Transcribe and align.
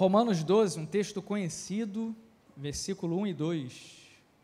Romanos 0.00 0.42
12, 0.42 0.80
um 0.80 0.86
texto 0.86 1.20
conhecido, 1.20 2.16
versículo 2.56 3.18
1 3.18 3.26
e 3.26 3.34
2. 3.34 3.96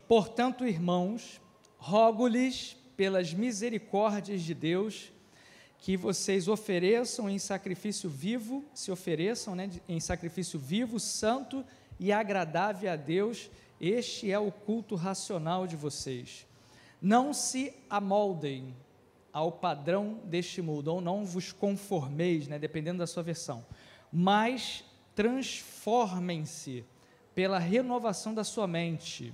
Portanto, 0.07 0.67
irmãos, 0.67 1.41
rogo-lhes 1.79 2.77
pelas 2.95 3.33
misericórdias 3.33 4.43
de 4.43 4.53
Deus 4.53 5.11
que 5.79 5.97
vocês 5.97 6.47
ofereçam 6.47 7.27
em 7.27 7.39
sacrifício 7.39 8.07
vivo, 8.07 8.63
se 8.71 8.91
ofereçam 8.91 9.55
né, 9.55 9.67
em 9.89 9.99
sacrifício 9.99 10.59
vivo, 10.59 10.99
santo 10.99 11.65
e 11.99 12.11
agradável 12.11 12.91
a 12.91 12.95
Deus, 12.95 13.49
este 13.81 14.31
é 14.31 14.37
o 14.37 14.51
culto 14.51 14.93
racional 14.93 15.65
de 15.65 15.75
vocês. 15.75 16.45
Não 17.01 17.33
se 17.33 17.73
amoldem 17.89 18.75
ao 19.33 19.51
padrão 19.51 20.19
deste 20.23 20.61
mundo, 20.61 20.89
ou 20.89 21.01
não 21.01 21.25
vos 21.25 21.51
conformeis, 21.51 22.47
né, 22.47 22.59
dependendo 22.59 22.99
da 22.99 23.07
sua 23.07 23.23
versão, 23.23 23.65
mas 24.13 24.85
transformem-se 25.17 26.85
pela 27.33 27.57
renovação 27.57 28.35
da 28.35 28.43
sua 28.43 28.67
mente, 28.67 29.33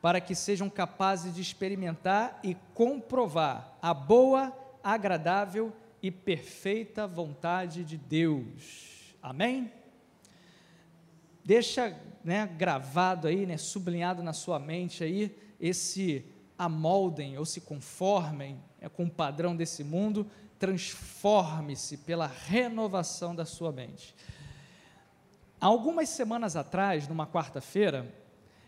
para 0.00 0.20
que 0.20 0.34
sejam 0.34 0.68
capazes 0.68 1.32
de 1.32 1.40
experimentar 1.40 2.40
e 2.42 2.56
comprovar 2.74 3.78
a 3.80 3.94
boa, 3.94 4.52
agradável 4.82 5.72
e 6.02 6.10
perfeita 6.10 7.06
vontade 7.06 7.84
de 7.84 7.96
Deus. 7.96 9.14
Amém? 9.22 9.72
Deixa 11.44 11.96
né, 12.24 12.44
gravado 12.58 13.28
aí, 13.28 13.46
né, 13.46 13.56
sublinhado 13.56 14.24
na 14.24 14.32
sua 14.32 14.58
mente 14.58 15.04
aí, 15.04 15.38
esse 15.60 16.26
amoldem 16.58 17.38
ou 17.38 17.44
se 17.44 17.60
conformem 17.60 18.60
é, 18.80 18.88
com 18.88 19.04
o 19.04 19.10
padrão 19.10 19.54
desse 19.54 19.84
mundo, 19.84 20.28
transforme-se 20.58 21.98
pela 21.98 22.26
renovação 22.26 23.36
da 23.36 23.44
sua 23.44 23.70
mente. 23.70 24.16
Algumas 25.62 26.08
semanas 26.08 26.56
atrás, 26.56 27.06
numa 27.06 27.24
quarta-feira, 27.24 28.12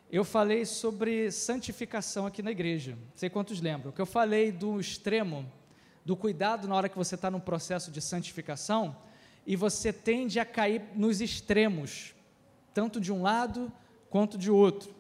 eu 0.09 0.23
falei 0.23 0.64
sobre 0.64 1.28
santificação 1.33 2.25
aqui 2.25 2.41
na 2.41 2.53
igreja. 2.53 2.92
Não 2.92 3.17
sei 3.17 3.28
quantos 3.28 3.61
lembram. 3.61 3.91
Que 3.91 4.00
eu 4.00 4.06
falei 4.06 4.53
do 4.53 4.78
extremo, 4.78 5.45
do 6.05 6.17
cuidado 6.17 6.69
na 6.69 6.77
hora 6.77 6.89
que 6.89 6.97
você 6.97 7.17
está 7.17 7.33
num 7.33 7.41
processo 7.41 7.91
de 7.91 8.00
santificação 8.00 8.97
e 9.45 9.56
você 9.56 9.92
tende 9.92 10.39
a 10.39 10.45
cair 10.45 10.83
nos 10.95 11.20
extremos, 11.20 12.15
tanto 12.72 13.00
de 13.00 13.12
um 13.12 13.22
lado 13.22 13.72
quanto 14.09 14.39
de 14.39 14.48
outro. 14.48 14.95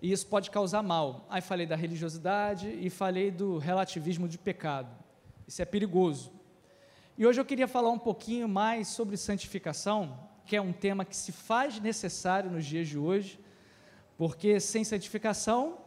E 0.00 0.10
isso 0.12 0.26
pode 0.26 0.50
causar 0.50 0.82
mal. 0.82 1.26
Aí 1.28 1.42
falei 1.42 1.66
da 1.66 1.76
religiosidade 1.76 2.70
e 2.70 2.88
falei 2.88 3.30
do 3.30 3.58
relativismo 3.58 4.26
de 4.26 4.38
pecado. 4.38 4.88
Isso 5.46 5.60
é 5.60 5.66
perigoso. 5.66 6.32
E 7.18 7.26
hoje 7.26 7.38
eu 7.38 7.44
queria 7.44 7.68
falar 7.68 7.90
um 7.90 7.98
pouquinho 7.98 8.48
mais 8.48 8.88
sobre 8.88 9.18
santificação, 9.18 10.32
que 10.46 10.56
é 10.56 10.60
um 10.60 10.72
tema 10.72 11.04
que 11.04 11.16
se 11.16 11.32
faz 11.32 11.80
necessário 11.80 12.50
nos 12.50 12.64
dias 12.64 12.88
de 12.88 12.98
hoje, 12.98 13.38
porque 14.16 14.60
sem 14.60 14.84
santificação 14.84 15.78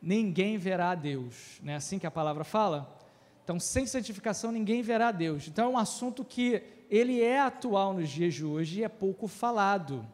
ninguém 0.00 0.58
verá 0.58 0.90
a 0.90 0.94
Deus, 0.94 1.58
não 1.62 1.72
é 1.72 1.76
assim 1.76 1.98
que 1.98 2.06
a 2.06 2.10
palavra 2.10 2.44
fala? 2.44 2.98
Então, 3.42 3.60
sem 3.60 3.86
santificação 3.86 4.50
ninguém 4.50 4.80
verá 4.82 5.08
a 5.08 5.12
Deus. 5.12 5.48
Então, 5.48 5.66
é 5.66 5.68
um 5.68 5.78
assunto 5.78 6.24
que 6.24 6.62
ele 6.90 7.20
é 7.22 7.40
atual 7.40 7.92
nos 7.92 8.08
dias 8.08 8.34
de 8.34 8.44
hoje 8.44 8.80
e 8.80 8.84
é 8.84 8.88
pouco 8.88 9.28
falado. 9.28 10.06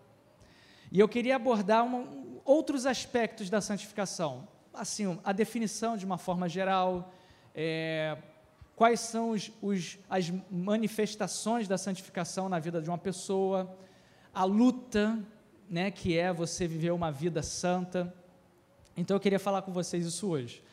E 0.91 0.99
eu 0.99 1.09
queria 1.09 1.37
abordar 1.37 1.85
uma, 1.85 2.09
outros 2.45 2.87
aspectos 2.87 3.49
da 3.49 3.61
santificação, 3.61 4.49
assim, 4.75 5.19
a 5.23 5.33
definição 5.33 5.97
de 5.97 6.05
uma 6.05 6.19
forma 6.19 6.49
geral, 6.49 7.13
é, 7.55 8.17
quais 8.81 9.01
são 9.01 9.33
os, 9.33 9.53
os, 9.61 9.99
as 10.09 10.33
manifestações 10.51 11.69
da 11.69 11.77
santificação 11.77 12.49
na 12.49 12.59
vida 12.59 12.81
de 12.81 12.89
uma 12.89 12.97
pessoa, 12.97 13.77
a 14.33 14.45
luta 14.45 15.23
né, 15.69 15.91
que 15.91 16.17
é 16.17 16.33
você 16.33 16.67
viver 16.67 16.91
uma 16.91 17.13
vida 17.13 17.43
santa. 17.43 18.11
Então 18.97 19.15
eu 19.15 19.21
queria 19.21 19.39
falar 19.39 19.61
com 19.61 19.71
vocês 19.71 20.07
isso 20.07 20.27
hoje. 20.27 20.65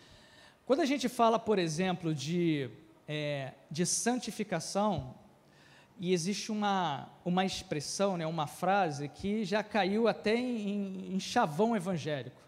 Quando 0.66 0.80
a 0.80 0.86
gente 0.86 1.09
fala, 1.09 1.38
por 1.38 1.59
exemplo, 1.59 2.16
de, 2.16 2.70
é, 3.09 3.52
de 3.70 3.86
santificação, 3.86 5.14
e 6.00 6.14
existe 6.14 6.50
uma, 6.50 7.10
uma 7.26 7.44
expressão, 7.44 8.16
né, 8.16 8.26
uma 8.26 8.48
frase 8.48 9.10
que 9.10 9.44
já 9.44 9.62
caiu 9.62 10.08
até 10.08 10.34
em, 10.34 11.14
em 11.14 11.20
chavão 11.20 11.76
evangélico, 11.76 12.40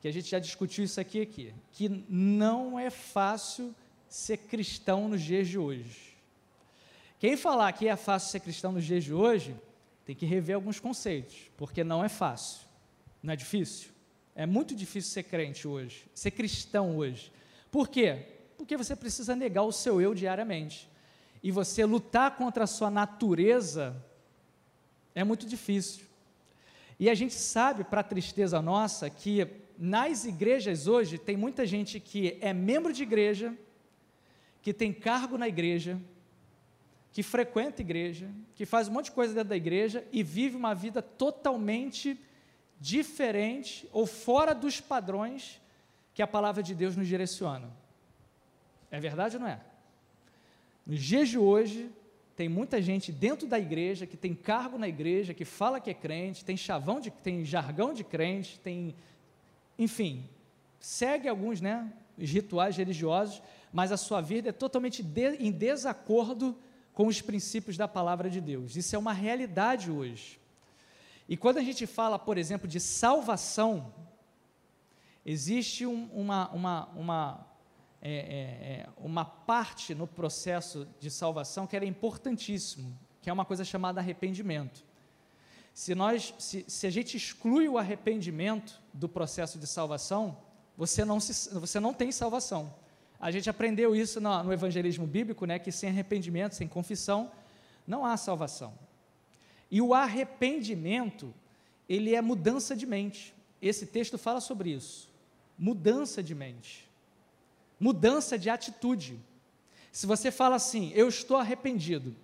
que 0.00 0.08
a 0.08 0.10
gente 0.10 0.30
já 0.30 0.38
discutiu 0.38 0.82
isso 0.82 0.98
aqui, 0.98 1.20
aqui, 1.20 1.52
que 1.70 1.86
não 2.08 2.78
é 2.78 2.88
fácil 2.88 3.74
ser 4.08 4.36
cristão 4.38 5.08
nos 5.08 5.22
dias 5.22 5.48
de 5.48 5.58
hoje. 5.58 6.16
Quem 7.18 7.36
falar 7.36 7.72
que 7.72 7.88
é 7.88 7.96
fácil 7.96 8.30
ser 8.30 8.40
cristão 8.40 8.72
nos 8.72 8.84
dias 8.84 9.04
de 9.04 9.12
hoje, 9.12 9.56
tem 10.04 10.14
que 10.14 10.26
rever 10.26 10.54
alguns 10.54 10.78
conceitos, 10.78 11.50
porque 11.56 11.82
não 11.82 12.04
é 12.04 12.08
fácil, 12.08 12.60
não 13.22 13.32
é 13.32 13.36
difícil. 13.36 13.90
É 14.34 14.46
muito 14.46 14.74
difícil 14.74 15.10
ser 15.10 15.22
crente 15.24 15.66
hoje, 15.66 16.04
ser 16.14 16.30
cristão 16.30 16.98
hoje. 16.98 17.32
Por 17.70 17.88
quê? 17.88 18.26
Porque 18.56 18.76
você 18.76 18.94
precisa 18.94 19.34
negar 19.34 19.62
o 19.62 19.72
seu 19.72 20.00
eu 20.00 20.14
diariamente. 20.14 20.88
E 21.42 21.50
você 21.50 21.84
lutar 21.84 22.36
contra 22.36 22.64
a 22.64 22.66
sua 22.66 22.90
natureza 22.90 23.96
é 25.14 25.24
muito 25.24 25.46
difícil. 25.46 26.04
E 26.98 27.10
a 27.10 27.14
gente 27.14 27.34
sabe, 27.34 27.84
para 27.84 28.02
tristeza 28.02 28.60
nossa, 28.62 29.08
que 29.10 29.46
nas 29.78 30.24
igrejas 30.24 30.86
hoje 30.86 31.18
tem 31.18 31.36
muita 31.36 31.66
gente 31.66 32.00
que 32.00 32.38
é 32.40 32.52
membro 32.52 32.92
de 32.92 33.02
igreja, 33.02 33.56
que 34.66 34.74
tem 34.74 34.92
cargo 34.92 35.38
na 35.38 35.46
igreja, 35.46 35.96
que 37.12 37.22
frequenta 37.22 37.80
a 37.80 37.84
igreja, 37.84 38.28
que 38.56 38.66
faz 38.66 38.88
um 38.88 38.94
monte 38.94 39.04
de 39.04 39.12
coisa 39.12 39.32
dentro 39.32 39.50
da 39.50 39.56
igreja 39.56 40.04
e 40.10 40.24
vive 40.24 40.56
uma 40.56 40.74
vida 40.74 41.00
totalmente 41.00 42.18
diferente 42.80 43.88
ou 43.92 44.06
fora 44.06 44.52
dos 44.52 44.80
padrões 44.80 45.62
que 46.12 46.20
a 46.20 46.26
palavra 46.26 46.64
de 46.64 46.74
Deus 46.74 46.96
nos 46.96 47.06
direciona. 47.06 47.70
É 48.90 48.98
verdade 48.98 49.36
ou 49.36 49.42
não 49.42 49.48
é? 49.48 49.60
Nos 50.84 51.00
dias 51.00 51.28
de 51.28 51.38
hoje, 51.38 51.88
tem 52.34 52.48
muita 52.48 52.82
gente 52.82 53.12
dentro 53.12 53.46
da 53.46 53.60
igreja 53.60 54.04
que 54.04 54.16
tem 54.16 54.34
cargo 54.34 54.76
na 54.76 54.88
igreja, 54.88 55.32
que 55.32 55.44
fala 55.44 55.78
que 55.78 55.90
é 55.90 55.94
crente, 55.94 56.44
tem 56.44 56.56
chavão 56.56 56.98
de, 56.98 57.12
tem 57.12 57.44
jargão 57.44 57.94
de 57.94 58.02
crente, 58.02 58.58
tem, 58.58 58.96
enfim, 59.78 60.28
segue 60.80 61.28
alguns, 61.28 61.60
né, 61.60 61.88
rituais 62.18 62.76
religiosos, 62.76 63.40
mas 63.76 63.92
a 63.92 63.98
sua 63.98 64.22
vida 64.22 64.48
é 64.48 64.52
totalmente 64.52 65.02
de, 65.02 65.36
em 65.36 65.52
desacordo 65.52 66.56
com 66.94 67.06
os 67.08 67.20
princípios 67.20 67.76
da 67.76 67.86
palavra 67.86 68.30
de 68.30 68.40
Deus. 68.40 68.74
Isso 68.74 68.96
é 68.96 68.98
uma 68.98 69.12
realidade 69.12 69.90
hoje. 69.90 70.40
E 71.28 71.36
quando 71.36 71.58
a 71.58 71.62
gente 71.62 71.86
fala, 71.86 72.18
por 72.18 72.38
exemplo, 72.38 72.66
de 72.66 72.80
salvação, 72.80 73.92
existe 75.26 75.84
um, 75.84 76.06
uma, 76.06 76.48
uma, 76.52 76.86
uma, 76.96 77.46
é, 78.00 78.12
é, 78.14 78.16
é, 78.16 78.88
uma 78.96 79.26
parte 79.26 79.94
no 79.94 80.06
processo 80.06 80.88
de 80.98 81.10
salvação 81.10 81.66
que 81.66 81.76
era 81.76 81.84
importantíssimo, 81.84 82.98
que 83.20 83.28
é 83.28 83.32
uma 83.32 83.44
coisa 83.44 83.62
chamada 83.62 84.00
arrependimento. 84.00 84.82
Se, 85.74 85.94
nós, 85.94 86.32
se, 86.38 86.64
se 86.66 86.86
a 86.86 86.90
gente 86.90 87.14
exclui 87.18 87.68
o 87.68 87.76
arrependimento 87.76 88.80
do 88.94 89.06
processo 89.06 89.58
de 89.58 89.66
salvação, 89.66 90.38
você 90.78 91.04
não, 91.04 91.20
se, 91.20 91.50
você 91.50 91.78
não 91.78 91.92
tem 91.92 92.10
salvação. 92.10 92.72
A 93.18 93.30
gente 93.30 93.48
aprendeu 93.48 93.96
isso 93.96 94.20
no, 94.20 94.42
no 94.44 94.52
evangelismo 94.52 95.06
bíblico, 95.06 95.46
né, 95.46 95.58
que 95.58 95.72
sem 95.72 95.88
arrependimento, 95.88 96.54
sem 96.54 96.68
confissão, 96.68 97.30
não 97.86 98.04
há 98.04 98.16
salvação. 98.16 98.74
E 99.70 99.80
o 99.80 99.94
arrependimento, 99.94 101.32
ele 101.88 102.14
é 102.14 102.20
mudança 102.20 102.76
de 102.76 102.86
mente. 102.86 103.34
Esse 103.60 103.86
texto 103.86 104.18
fala 104.18 104.40
sobre 104.40 104.70
isso. 104.70 105.08
Mudança 105.58 106.22
de 106.22 106.34
mente. 106.34 106.88
Mudança 107.80 108.38
de 108.38 108.50
atitude. 108.50 109.18
Se 109.90 110.06
você 110.06 110.30
fala 110.30 110.56
assim, 110.56 110.92
eu 110.94 111.08
estou 111.08 111.38
arrependido, 111.38 112.14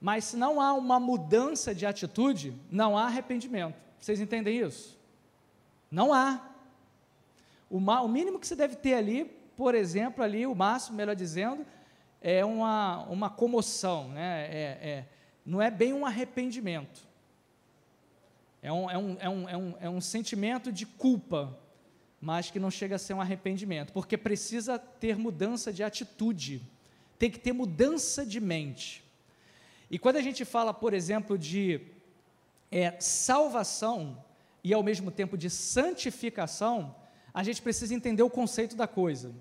mas 0.00 0.24
se 0.24 0.36
não 0.36 0.60
há 0.60 0.72
uma 0.74 1.00
mudança 1.00 1.74
de 1.74 1.84
atitude, 1.84 2.54
não 2.70 2.96
há 2.96 3.06
arrependimento. 3.06 3.74
Vocês 4.00 4.20
entendem 4.20 4.60
isso? 4.60 4.96
Não 5.90 6.12
há. 6.12 6.40
O, 7.68 7.78
o 7.78 8.08
mínimo 8.08 8.38
que 8.38 8.46
você 8.46 8.54
deve 8.54 8.76
ter 8.76 8.94
ali 8.94 9.35
por 9.56 9.74
exemplo, 9.74 10.22
ali 10.22 10.46
o 10.46 10.54
máximo, 10.54 10.96
melhor 10.96 11.16
dizendo, 11.16 11.66
é 12.20 12.44
uma, 12.44 13.04
uma 13.04 13.30
comoção, 13.30 14.08
né? 14.08 14.46
É, 14.46 14.78
é, 14.88 15.08
não 15.44 15.62
é 15.62 15.70
bem 15.70 15.92
um 15.92 16.04
arrependimento. 16.04 17.06
É 18.62 18.72
um, 18.72 18.90
é, 18.90 18.98
um, 18.98 19.16
é, 19.20 19.28
um, 19.28 19.48
é, 19.48 19.56
um, 19.56 19.74
é 19.82 19.88
um 19.88 20.00
sentimento 20.00 20.72
de 20.72 20.84
culpa, 20.84 21.56
mas 22.20 22.50
que 22.50 22.58
não 22.58 22.70
chega 22.70 22.96
a 22.96 22.98
ser 22.98 23.14
um 23.14 23.20
arrependimento, 23.20 23.92
porque 23.92 24.16
precisa 24.16 24.78
ter 24.78 25.16
mudança 25.16 25.72
de 25.72 25.82
atitude, 25.82 26.62
tem 27.18 27.30
que 27.30 27.38
ter 27.38 27.52
mudança 27.52 28.26
de 28.26 28.40
mente. 28.40 29.04
E 29.90 29.98
quando 29.98 30.16
a 30.16 30.22
gente 30.22 30.44
fala, 30.44 30.74
por 30.74 30.92
exemplo, 30.92 31.38
de 31.38 31.80
é, 32.70 32.98
salvação 32.98 34.24
e 34.64 34.74
ao 34.74 34.82
mesmo 34.82 35.12
tempo 35.12 35.38
de 35.38 35.48
santificação, 35.48 36.94
a 37.32 37.44
gente 37.44 37.62
precisa 37.62 37.94
entender 37.94 38.22
o 38.22 38.30
conceito 38.30 38.74
da 38.74 38.88
coisa. 38.88 39.32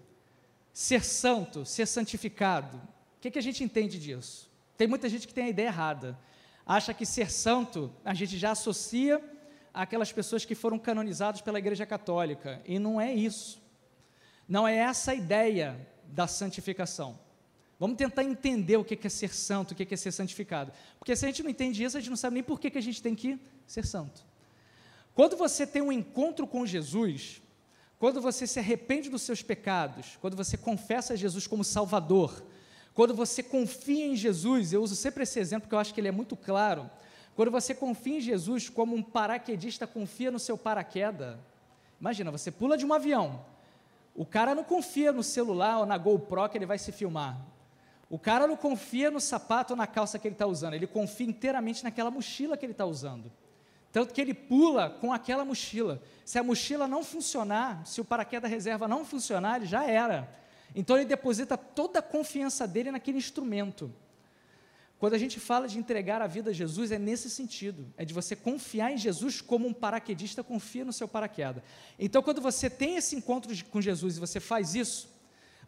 Ser 0.75 1.05
santo, 1.05 1.63
ser 1.63 1.85
santificado. 1.85 2.75
O 2.75 3.21
que, 3.21 3.31
que 3.31 3.39
a 3.39 3.41
gente 3.41 3.63
entende 3.63 3.97
disso? 3.97 4.51
Tem 4.75 4.85
muita 4.89 5.07
gente 5.07 5.25
que 5.25 5.33
tem 5.33 5.45
a 5.45 5.49
ideia 5.49 5.67
errada. 5.67 6.19
acha 6.65 6.93
que 6.93 7.05
ser 7.05 7.31
santo 7.31 7.89
a 8.03 8.13
gente 8.13 8.37
já 8.37 8.51
associa 8.51 9.23
àquelas 9.73 10.11
pessoas 10.11 10.43
que 10.43 10.53
foram 10.53 10.77
canonizadas 10.77 11.39
pela 11.39 11.59
Igreja 11.59 11.85
Católica. 11.85 12.61
E 12.65 12.77
não 12.77 12.99
é 12.99 13.13
isso. 13.13 13.63
Não 14.49 14.67
é 14.67 14.75
essa 14.75 15.11
a 15.11 15.15
ideia 15.15 15.79
da 16.07 16.27
santificação. 16.27 17.17
Vamos 17.79 17.95
tentar 17.95 18.25
entender 18.25 18.75
o 18.75 18.83
que 18.83 18.99
é 19.01 19.09
ser 19.09 19.33
santo, 19.33 19.71
o 19.71 19.75
que 19.75 19.93
é 19.93 19.97
ser 19.97 20.11
santificado. 20.11 20.73
Porque 20.99 21.15
se 21.15 21.23
a 21.23 21.29
gente 21.29 21.41
não 21.41 21.51
entende 21.51 21.85
isso, 21.85 21.95
a 21.95 22.01
gente 22.01 22.09
não 22.09 22.17
sabe 22.17 22.33
nem 22.33 22.43
por 22.43 22.59
que 22.59 22.77
a 22.77 22.81
gente 22.81 23.01
tem 23.01 23.15
que 23.15 23.39
ser 23.65 23.85
santo. 23.85 24.25
Quando 25.13 25.37
você 25.37 25.65
tem 25.65 25.81
um 25.81 25.91
encontro 25.91 26.45
com 26.45 26.65
Jesus, 26.65 27.41
quando 28.05 28.21
você 28.21 28.45
se 28.45 28.59
arrepende 28.59 29.09
dos 29.09 29.23
seus 29.23 29.41
pecados, 29.41 30.15
quando 30.21 30.37
você 30.37 30.55
confessa 30.55 31.17
Jesus 31.17 31.47
como 31.47 31.63
Salvador, 31.63 32.45
quando 32.93 33.15
você 33.15 33.41
confia 33.41 34.05
em 34.05 34.15
Jesus, 34.15 34.71
eu 34.71 34.83
uso 34.83 34.95
sempre 34.95 35.23
esse 35.23 35.39
exemplo 35.39 35.61
porque 35.61 35.73
eu 35.73 35.79
acho 35.79 35.91
que 35.91 35.99
ele 35.99 36.09
é 36.09 36.11
muito 36.11 36.37
claro. 36.37 36.87
Quando 37.35 37.49
você 37.49 37.73
confia 37.73 38.17
em 38.17 38.21
Jesus 38.21 38.69
como 38.69 38.95
um 38.95 39.01
paraquedista 39.01 39.87
confia 39.87 40.29
no 40.29 40.37
seu 40.37 40.55
paraquedas, 40.55 41.35
imagina, 41.99 42.29
você 42.29 42.51
pula 42.51 42.77
de 42.77 42.85
um 42.85 42.93
avião, 42.93 43.43
o 44.13 44.23
cara 44.23 44.53
não 44.53 44.63
confia 44.63 45.11
no 45.11 45.23
celular 45.23 45.79
ou 45.79 45.87
na 45.87 45.97
GoPro 45.97 46.47
que 46.47 46.59
ele 46.59 46.67
vai 46.67 46.77
se 46.77 46.91
filmar. 46.91 47.43
O 48.07 48.19
cara 48.19 48.45
não 48.45 48.55
confia 48.55 49.09
no 49.09 49.19
sapato 49.19 49.73
ou 49.73 49.77
na 49.77 49.87
calça 49.87 50.19
que 50.19 50.27
ele 50.27 50.35
está 50.35 50.45
usando, 50.45 50.75
ele 50.75 50.85
confia 50.85 51.25
inteiramente 51.25 51.83
naquela 51.83 52.11
mochila 52.11 52.55
que 52.55 52.67
ele 52.67 52.73
está 52.73 52.85
usando. 52.85 53.31
Tanto 53.95 54.13
que 54.13 54.19
ele 54.19 54.33
pula 54.33 54.89
com 54.89 55.13
aquela 55.13 55.45
mochila. 55.45 56.03
Se 56.25 56.37
a 56.37 56.43
mochila 56.43 56.85
não 56.85 57.01
funcionar, 57.01 57.87
se 57.87 58.01
o 58.01 58.03
paraquedas 58.03 58.51
reserva 58.51 58.89
não 58.89 59.05
funcionar, 59.05 59.55
ele 59.55 59.65
já 59.65 59.85
era. 59.85 60.29
Então 60.75 60.97
ele 60.97 61.05
deposita 61.05 61.57
toda 61.57 61.99
a 61.99 62.01
confiança 62.01 62.67
dele 62.67 62.91
naquele 62.91 63.17
instrumento. 63.17 63.89
Quando 64.99 65.13
a 65.13 65.17
gente 65.17 65.39
fala 65.39 65.65
de 65.65 65.79
entregar 65.79 66.21
a 66.21 66.27
vida 66.27 66.49
a 66.49 66.53
Jesus, 66.53 66.91
é 66.91 66.99
nesse 66.99 67.29
sentido, 67.29 67.87
é 67.95 68.03
de 68.03 68.13
você 68.13 68.35
confiar 68.35 68.91
em 68.91 68.97
Jesus 68.97 69.39
como 69.39 69.65
um 69.65 69.73
paraquedista 69.73 70.43
confia 70.43 70.83
no 70.83 70.91
seu 70.91 71.07
paraquedas. 71.07 71.63
Então, 71.97 72.21
quando 72.21 72.41
você 72.41 72.69
tem 72.69 72.97
esse 72.97 73.15
encontro 73.15 73.55
de, 73.55 73.63
com 73.63 73.79
Jesus 73.79 74.17
e 74.17 74.19
você 74.19 74.41
faz 74.41 74.75
isso, 74.75 75.07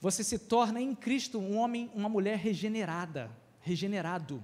você 0.01 0.21
se 0.21 0.37
torna 0.37 0.81
em 0.81 0.93
Cristo 0.93 1.39
um 1.39 1.55
homem, 1.55 1.89
uma 1.95 2.09
mulher 2.09 2.37
regenerada, 2.37 3.31
regenerado. 3.61 4.43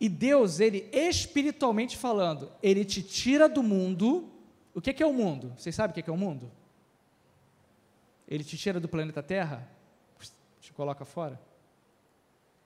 E 0.00 0.08
Deus, 0.08 0.60
ele 0.60 0.88
espiritualmente 0.92 1.96
falando, 1.96 2.50
ele 2.62 2.84
te 2.84 3.02
tira 3.02 3.48
do 3.48 3.62
mundo. 3.62 4.30
O 4.74 4.80
que 4.80 4.90
é, 4.90 4.92
que 4.92 5.02
é 5.02 5.06
o 5.06 5.12
mundo? 5.12 5.52
Vocês 5.56 5.74
sabem 5.74 5.92
o 5.92 5.94
que 5.94 6.00
é, 6.00 6.02
que 6.02 6.10
é 6.10 6.12
o 6.12 6.16
mundo? 6.16 6.50
Ele 8.26 8.42
te 8.42 8.56
tira 8.56 8.80
do 8.80 8.88
planeta 8.88 9.22
Terra? 9.22 9.68
Te 10.60 10.72
coloca 10.72 11.04
fora? 11.04 11.40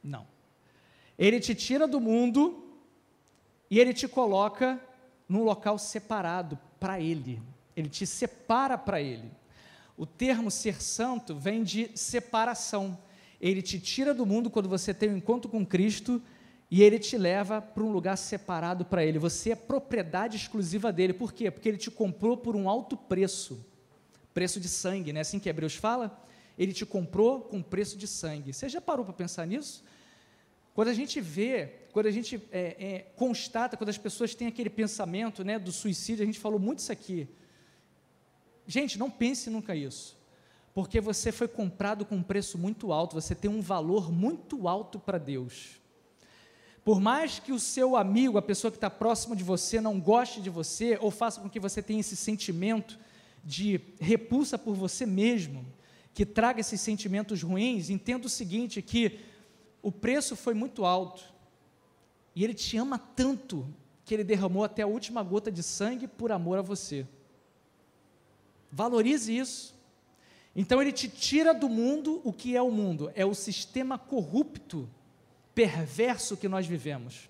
Não. 0.02 0.26
Ele 1.18 1.40
te 1.40 1.54
tira 1.54 1.86
do 1.86 2.00
mundo 2.00 2.64
e 3.70 3.78
ele 3.78 3.92
te 3.92 4.08
coloca 4.08 4.80
num 5.28 5.42
local 5.42 5.78
separado 5.78 6.58
para 6.80 7.00
ele. 7.00 7.42
Ele 7.76 7.88
te 7.88 8.06
separa 8.06 8.78
para 8.78 9.00
ele. 9.00 9.30
O 9.96 10.06
termo 10.06 10.50
ser 10.50 10.80
santo 10.80 11.36
vem 11.36 11.62
de 11.62 11.90
separação. 11.94 12.96
Ele 13.40 13.60
te 13.60 13.78
tira 13.78 14.14
do 14.14 14.24
mundo 14.24 14.48
quando 14.48 14.68
você 14.68 14.94
tem 14.94 15.10
um 15.10 15.16
encontro 15.16 15.50
com 15.50 15.66
Cristo 15.66 16.22
e 16.70 16.82
ele 16.82 16.98
te 16.98 17.16
leva 17.16 17.62
para 17.62 17.82
um 17.82 17.90
lugar 17.90 18.16
separado 18.16 18.84
para 18.84 19.04
ele. 19.04 19.18
Você 19.18 19.50
é 19.50 19.56
propriedade 19.56 20.36
exclusiva 20.36 20.92
dele. 20.92 21.12
Por 21.12 21.32
quê? 21.32 21.50
Porque 21.50 21.68
ele 21.68 21.78
te 21.78 21.90
comprou 21.90 22.36
por 22.36 22.54
um 22.54 22.68
alto 22.68 22.96
preço 22.96 23.64
preço 24.38 24.60
de 24.60 24.68
sangue, 24.68 25.12
né? 25.12 25.18
assim 25.20 25.40
que 25.40 25.48
Hebreus 25.48 25.74
fala, 25.74 26.22
ele 26.56 26.72
te 26.72 26.86
comprou 26.86 27.40
com 27.40 27.60
preço 27.60 27.98
de 27.98 28.06
sangue. 28.06 28.52
Você 28.52 28.68
já 28.68 28.80
parou 28.80 29.04
para 29.04 29.12
pensar 29.12 29.44
nisso? 29.44 29.82
Quando 30.74 30.88
a 30.88 30.94
gente 30.94 31.20
vê, 31.20 31.72
quando 31.92 32.06
a 32.06 32.10
gente 32.12 32.40
é, 32.52 32.76
é, 32.78 32.98
constata, 33.16 33.76
quando 33.76 33.88
as 33.88 33.98
pessoas 33.98 34.36
têm 34.36 34.46
aquele 34.46 34.70
pensamento 34.70 35.42
né, 35.42 35.58
do 35.58 35.72
suicídio, 35.72 36.22
a 36.22 36.26
gente 36.26 36.38
falou 36.38 36.60
muito 36.60 36.78
isso 36.78 36.92
aqui. 36.92 37.28
Gente, 38.64 38.96
não 38.96 39.10
pense 39.10 39.50
nunca 39.50 39.74
isso, 39.74 40.16
porque 40.72 41.00
você 41.00 41.32
foi 41.32 41.48
comprado 41.48 42.04
com 42.04 42.14
um 42.14 42.22
preço 42.22 42.56
muito 42.56 42.92
alto, 42.92 43.14
você 43.20 43.34
tem 43.34 43.50
um 43.50 43.60
valor 43.60 44.12
muito 44.12 44.68
alto 44.68 45.00
para 45.00 45.18
Deus. 45.18 45.80
Por 46.88 47.02
mais 47.02 47.38
que 47.38 47.52
o 47.52 47.60
seu 47.60 47.96
amigo, 47.96 48.38
a 48.38 48.40
pessoa 48.40 48.70
que 48.70 48.78
está 48.78 48.88
próxima 48.88 49.36
de 49.36 49.44
você, 49.44 49.78
não 49.78 50.00
goste 50.00 50.40
de 50.40 50.48
você, 50.48 50.96
ou 51.02 51.10
faça 51.10 51.38
com 51.38 51.46
que 51.46 51.60
você 51.60 51.82
tenha 51.82 52.00
esse 52.00 52.16
sentimento 52.16 52.98
de 53.44 53.78
repulsa 54.00 54.56
por 54.56 54.74
você 54.74 55.04
mesmo, 55.04 55.66
que 56.14 56.24
traga 56.24 56.60
esses 56.62 56.80
sentimentos 56.80 57.42
ruins, 57.42 57.90
entenda 57.90 58.26
o 58.26 58.30
seguinte: 58.30 58.80
que 58.80 59.20
o 59.82 59.92
preço 59.92 60.34
foi 60.34 60.54
muito 60.54 60.86
alto 60.86 61.22
e 62.34 62.42
ele 62.42 62.54
te 62.54 62.78
ama 62.78 62.98
tanto 62.98 63.68
que 64.02 64.14
ele 64.14 64.24
derramou 64.24 64.64
até 64.64 64.80
a 64.80 64.86
última 64.86 65.22
gota 65.22 65.52
de 65.52 65.62
sangue 65.62 66.08
por 66.08 66.32
amor 66.32 66.56
a 66.56 66.62
você. 66.62 67.06
Valorize 68.72 69.36
isso. 69.36 69.74
Então 70.56 70.80
ele 70.80 70.92
te 70.92 71.06
tira 71.06 71.52
do 71.52 71.68
mundo 71.68 72.22
o 72.24 72.32
que 72.32 72.56
é 72.56 72.62
o 72.62 72.70
mundo, 72.70 73.12
é 73.14 73.26
o 73.26 73.34
sistema 73.34 73.98
corrupto, 73.98 74.88
perverso 75.58 76.36
que 76.36 76.46
nós 76.46 76.68
vivemos. 76.68 77.28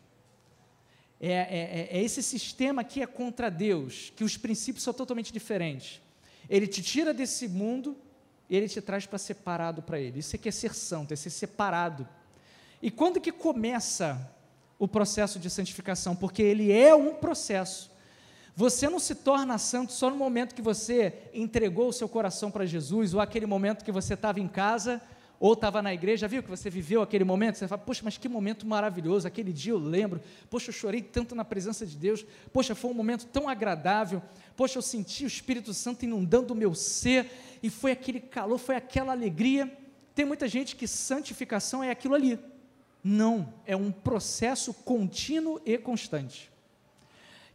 É, 1.19 1.33
é, 1.33 1.89
é, 1.93 2.03
esse 2.03 2.23
sistema 2.23 2.85
que 2.85 3.01
é 3.01 3.07
contra 3.07 3.51
Deus, 3.51 4.13
que 4.15 4.23
os 4.23 4.37
princípios 4.37 4.85
são 4.85 4.93
totalmente 4.93 5.33
diferentes. 5.33 6.03
Ele 6.47 6.67
te 6.67 6.83
tira 6.83 7.15
desse 7.15 7.49
mundo 7.49 7.97
e 8.47 8.55
ele 8.55 8.69
te 8.69 8.83
traz 8.83 9.07
para 9.07 9.19
separado 9.19 9.81
para 9.81 9.99
ele. 9.99 10.19
Isso 10.19 10.37
é 10.37 10.39
que 10.39 10.47
é 10.47 10.53
ser 10.53 10.75
santo, 10.75 11.15
é 11.15 11.17
ser 11.17 11.31
separado. 11.31 12.07
E 12.83 12.91
quando 12.91 13.19
que 13.19 13.33
começa 13.33 14.31
o 14.79 14.87
processo 14.87 15.39
de 15.39 15.49
santificação? 15.49 16.15
Porque 16.15 16.43
ele 16.43 16.71
é 16.71 16.95
um 16.95 17.15
processo. 17.15 17.91
Você 18.55 18.91
não 18.91 18.99
se 18.99 19.15
torna 19.15 19.57
santo 19.57 19.91
só 19.91 20.11
no 20.11 20.17
momento 20.17 20.55
que 20.55 20.61
você 20.61 21.31
entregou 21.33 21.89
o 21.89 21.95
seu 21.95 22.11
coração 22.11 22.51
para 22.51 22.67
Jesus, 22.67 23.15
ou 23.15 23.21
aquele 23.23 23.47
momento 23.47 23.83
que 23.83 23.91
você 23.91 24.13
estava 24.13 24.39
em 24.39 24.49
casa 24.49 25.01
ou 25.41 25.53
estava 25.53 25.81
na 25.81 25.95
igreja, 25.95 26.27
viu 26.27 26.43
que 26.43 26.51
você 26.51 26.69
viveu 26.69 27.01
aquele 27.01 27.23
momento, 27.23 27.57
você 27.57 27.69
fala, 27.69 27.81
poxa, 27.81 28.03
mas 28.05 28.19
que 28.19 28.29
momento 28.29 28.67
maravilhoso, 28.67 29.27
aquele 29.27 29.53
dia 29.53 29.73
eu 29.73 29.79
lembro, 29.79 30.21
poxa, 30.51 30.71
eu 30.71 30.75
chorei 30.75 31.01
tanto 31.01 31.35
na 31.35 31.45
presença 31.45 31.87
de 31.87 31.97
Deus, 31.97 32.27
poxa, 32.53 32.75
foi 32.75 32.91
um 32.91 32.95
momento 32.95 33.27
tão 33.27 33.49
agradável, 33.49 34.21
poxa, 34.57 34.79
eu 34.79 34.83
senti 34.83 35.25
o 35.25 35.29
Espírito 35.29 35.73
Santo 35.73 36.05
inundando 36.05 36.53
o 36.53 36.57
meu 36.57 36.75
ser, 36.75 37.31
e 37.63 37.71
foi 37.71 37.93
aquele 37.93 38.21
calor, 38.21 38.59
foi 38.59 38.75
aquela 38.75 39.13
alegria. 39.13 39.73
Tem 40.15 40.25
muita 40.25 40.49
gente 40.49 40.75
que 40.75 40.89
santificação 40.89 41.83
é 41.83 41.91
aquilo 41.91 42.15
ali. 42.15 42.39
Não, 43.03 43.55
é 43.65 43.77
um 43.77 43.93
processo 43.93 44.75
contínuo 44.75 45.61
e 45.65 45.79
constante, 45.79 46.51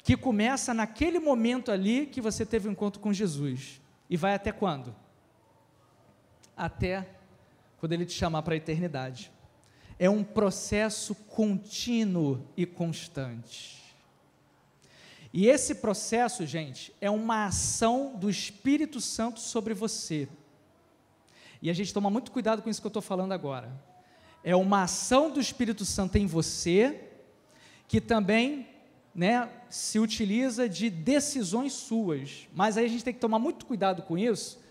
que 0.02 0.16
começa 0.16 0.74
naquele 0.74 1.20
momento 1.20 1.70
ali 1.70 2.06
que 2.06 2.22
você 2.22 2.46
teve 2.46 2.70
um 2.70 2.72
encontro 2.72 3.02
com 3.02 3.12
Jesus, 3.12 3.82
e 4.10 4.16
vai 4.16 4.34
até 4.34 4.54
quando? 4.54 4.96
Até 6.56 7.10
quando 7.84 7.92
Ele 7.92 8.06
te 8.06 8.14
chamar 8.14 8.44
para 8.44 8.54
a 8.54 8.56
eternidade. 8.56 9.30
É 10.00 10.10
um 10.10 10.24
processo 10.24 11.14
contínuo 11.14 12.48
e 12.56 12.66
constante. 12.66 13.84
E 15.34 15.48
esse 15.48 15.76
processo, 15.76 16.46
gente, 16.46 16.96
é 17.02 17.10
uma 17.10 17.48
ação 17.48 18.16
do 18.16 18.30
Espírito 18.30 19.02
Santo 19.02 19.42
sobre 19.42 19.74
você. 19.74 20.30
E 21.62 21.70
a 21.70 21.74
gente 21.74 21.94
toma 21.94 22.10
muito 22.10 22.32
cuidado 22.32 22.62
com 22.62 22.70
isso 22.70 22.80
que 22.80 22.88
eu 22.88 22.90
estou 22.90 23.02
falando 23.02 23.34
agora. 23.34 23.70
É 24.46 24.56
uma 24.56 24.84
ação 24.84 25.30
do 25.30 25.42
Espírito 25.42 25.84
Santo 25.84 26.18
em 26.18 26.26
você, 26.26 27.10
que 27.86 28.00
também 28.00 28.66
né, 29.14 29.50
se 29.70 30.00
utiliza 30.00 30.70
de 30.70 30.90
decisões 30.90 31.74
suas. 31.74 32.48
Mas 32.54 32.78
aí 32.78 32.86
a 32.86 32.90
gente 32.90 33.04
tem 33.04 33.14
que 33.14 33.20
tomar 33.20 33.40
muito 33.40 33.66
cuidado 33.66 34.04
com 34.04 34.18
isso, 34.18 34.63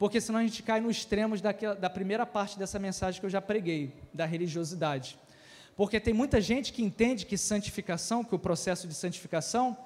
porque 0.00 0.18
senão 0.18 0.38
a 0.38 0.42
gente 0.42 0.62
cai 0.62 0.80
nos 0.80 0.96
extremos 0.96 1.42
daquela, 1.42 1.74
da 1.74 1.90
primeira 1.90 2.24
parte 2.24 2.58
dessa 2.58 2.78
mensagem 2.78 3.20
que 3.20 3.26
eu 3.26 3.28
já 3.28 3.42
preguei, 3.42 3.92
da 4.14 4.24
religiosidade. 4.24 5.18
Porque 5.76 6.00
tem 6.00 6.14
muita 6.14 6.40
gente 6.40 6.72
que 6.72 6.82
entende 6.82 7.26
que 7.26 7.36
santificação, 7.36 8.24
que 8.24 8.34
o 8.34 8.38
processo 8.38 8.88
de 8.88 8.94
santificação 8.94 9.76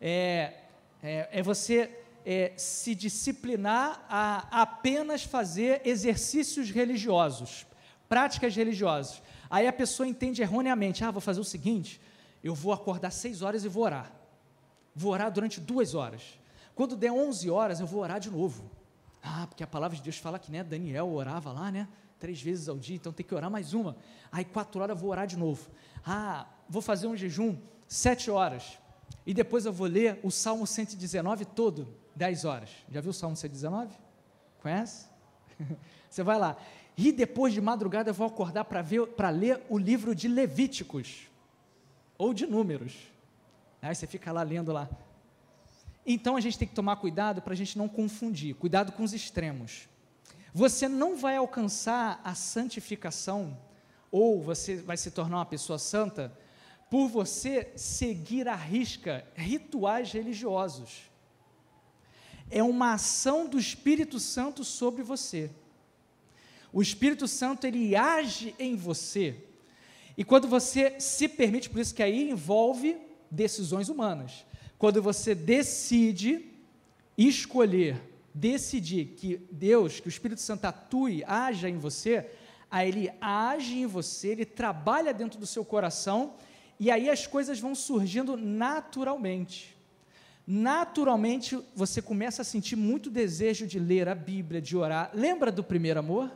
é, 0.00 0.54
é, 1.00 1.28
é 1.30 1.40
você 1.40 1.88
é, 2.26 2.52
se 2.56 2.96
disciplinar 2.96 4.04
a 4.08 4.62
apenas 4.62 5.22
fazer 5.22 5.82
exercícios 5.84 6.68
religiosos, 6.68 7.64
práticas 8.08 8.56
religiosas. 8.56 9.22
Aí 9.48 9.68
a 9.68 9.72
pessoa 9.72 10.08
entende 10.08 10.42
erroneamente: 10.42 11.04
ah, 11.04 11.12
vou 11.12 11.20
fazer 11.20 11.38
o 11.38 11.44
seguinte, 11.44 12.00
eu 12.42 12.56
vou 12.56 12.72
acordar 12.72 13.12
seis 13.12 13.40
horas 13.40 13.64
e 13.64 13.68
vou 13.68 13.84
orar. 13.84 14.10
Vou 14.96 15.12
orar 15.12 15.30
durante 15.30 15.60
duas 15.60 15.94
horas. 15.94 16.40
Quando 16.74 16.96
der 16.96 17.12
onze 17.12 17.48
horas, 17.48 17.78
eu 17.78 17.86
vou 17.86 18.02
orar 18.02 18.18
de 18.18 18.30
novo. 18.32 18.79
Ah, 19.22 19.46
porque 19.46 19.62
a 19.62 19.66
palavra 19.66 19.96
de 19.96 20.02
Deus 20.02 20.16
fala 20.16 20.38
que 20.38 20.50
né, 20.50 20.64
Daniel 20.64 21.08
orava 21.08 21.52
lá, 21.52 21.70
né? 21.70 21.88
Três 22.18 22.40
vezes 22.40 22.68
ao 22.68 22.78
dia, 22.78 22.96
então 22.96 23.12
tem 23.12 23.24
que 23.24 23.34
orar 23.34 23.50
mais 23.50 23.72
uma. 23.74 23.96
Aí 24.30 24.44
quatro 24.44 24.80
horas 24.80 24.94
eu 24.96 25.00
vou 25.00 25.10
orar 25.10 25.26
de 25.26 25.36
novo. 25.36 25.70
Ah, 26.04 26.46
vou 26.68 26.82
fazer 26.82 27.06
um 27.06 27.16
jejum 27.16 27.56
sete 27.86 28.30
horas. 28.30 28.78
E 29.26 29.34
depois 29.34 29.66
eu 29.66 29.72
vou 29.72 29.86
ler 29.86 30.18
o 30.22 30.30
Salmo 30.30 30.66
119 30.66 31.44
todo, 31.44 31.88
dez 32.14 32.44
horas. 32.44 32.70
Já 32.90 33.00
viu 33.00 33.10
o 33.10 33.14
Salmo 33.14 33.36
119? 33.36 33.94
Conhece? 34.60 35.06
Você 36.08 36.22
vai 36.22 36.38
lá. 36.38 36.56
E 36.96 37.12
depois 37.12 37.52
de 37.52 37.60
madrugada 37.60 38.10
eu 38.10 38.14
vou 38.14 38.26
acordar 38.26 38.64
para 38.64 39.30
ler 39.30 39.62
o 39.68 39.78
livro 39.78 40.14
de 40.14 40.28
Levíticos. 40.28 41.28
ou 42.18 42.34
de 42.34 42.46
números. 42.46 43.10
Aí 43.80 43.94
você 43.94 44.06
fica 44.06 44.30
lá 44.30 44.42
lendo 44.42 44.72
lá. 44.72 44.90
Então 46.12 46.34
a 46.34 46.40
gente 46.40 46.58
tem 46.58 46.66
que 46.66 46.74
tomar 46.74 46.96
cuidado 46.96 47.40
para 47.40 47.52
a 47.52 47.56
gente 47.56 47.78
não 47.78 47.88
confundir, 47.88 48.56
cuidado 48.56 48.90
com 48.90 49.04
os 49.04 49.12
extremos. 49.12 49.88
Você 50.52 50.88
não 50.88 51.16
vai 51.16 51.36
alcançar 51.36 52.20
a 52.24 52.34
santificação, 52.34 53.56
ou 54.10 54.42
você 54.42 54.74
vai 54.78 54.96
se 54.96 55.12
tornar 55.12 55.36
uma 55.36 55.46
pessoa 55.46 55.78
santa, 55.78 56.36
por 56.90 57.06
você 57.06 57.70
seguir 57.76 58.48
à 58.48 58.56
risca 58.56 59.24
rituais 59.36 60.10
religiosos. 60.10 61.02
É 62.50 62.60
uma 62.60 62.94
ação 62.94 63.48
do 63.48 63.56
Espírito 63.56 64.18
Santo 64.18 64.64
sobre 64.64 65.04
você. 65.04 65.48
O 66.72 66.82
Espírito 66.82 67.28
Santo 67.28 67.68
ele 67.68 67.94
age 67.94 68.52
em 68.58 68.74
você. 68.74 69.44
E 70.18 70.24
quando 70.24 70.48
você 70.48 70.98
se 70.98 71.28
permite, 71.28 71.70
por 71.70 71.78
isso 71.78 71.94
que 71.94 72.02
aí 72.02 72.30
envolve 72.30 73.00
decisões 73.30 73.88
humanas. 73.88 74.44
Quando 74.80 75.02
você 75.02 75.34
decide 75.34 76.42
escolher, 77.16 78.00
decidir 78.32 79.14
que 79.14 79.36
Deus, 79.52 80.00
que 80.00 80.08
o 80.08 80.08
Espírito 80.08 80.40
Santo 80.40 80.64
atue, 80.64 81.22
haja 81.26 81.68
em 81.68 81.76
você, 81.76 82.30
aí 82.70 82.88
ele 82.88 83.12
age 83.20 83.78
em 83.78 83.84
você, 83.84 84.28
ele 84.28 84.46
trabalha 84.46 85.12
dentro 85.12 85.38
do 85.38 85.46
seu 85.46 85.66
coração 85.66 86.32
e 86.78 86.90
aí 86.90 87.10
as 87.10 87.26
coisas 87.26 87.60
vão 87.60 87.74
surgindo 87.74 88.38
naturalmente. 88.38 89.76
Naturalmente 90.46 91.62
você 91.76 92.00
começa 92.00 92.40
a 92.40 92.44
sentir 92.44 92.74
muito 92.74 93.10
desejo 93.10 93.66
de 93.66 93.78
ler 93.78 94.08
a 94.08 94.14
Bíblia, 94.14 94.62
de 94.62 94.78
orar. 94.78 95.10
Lembra 95.12 95.52
do 95.52 95.62
primeiro 95.62 96.00
amor? 96.00 96.32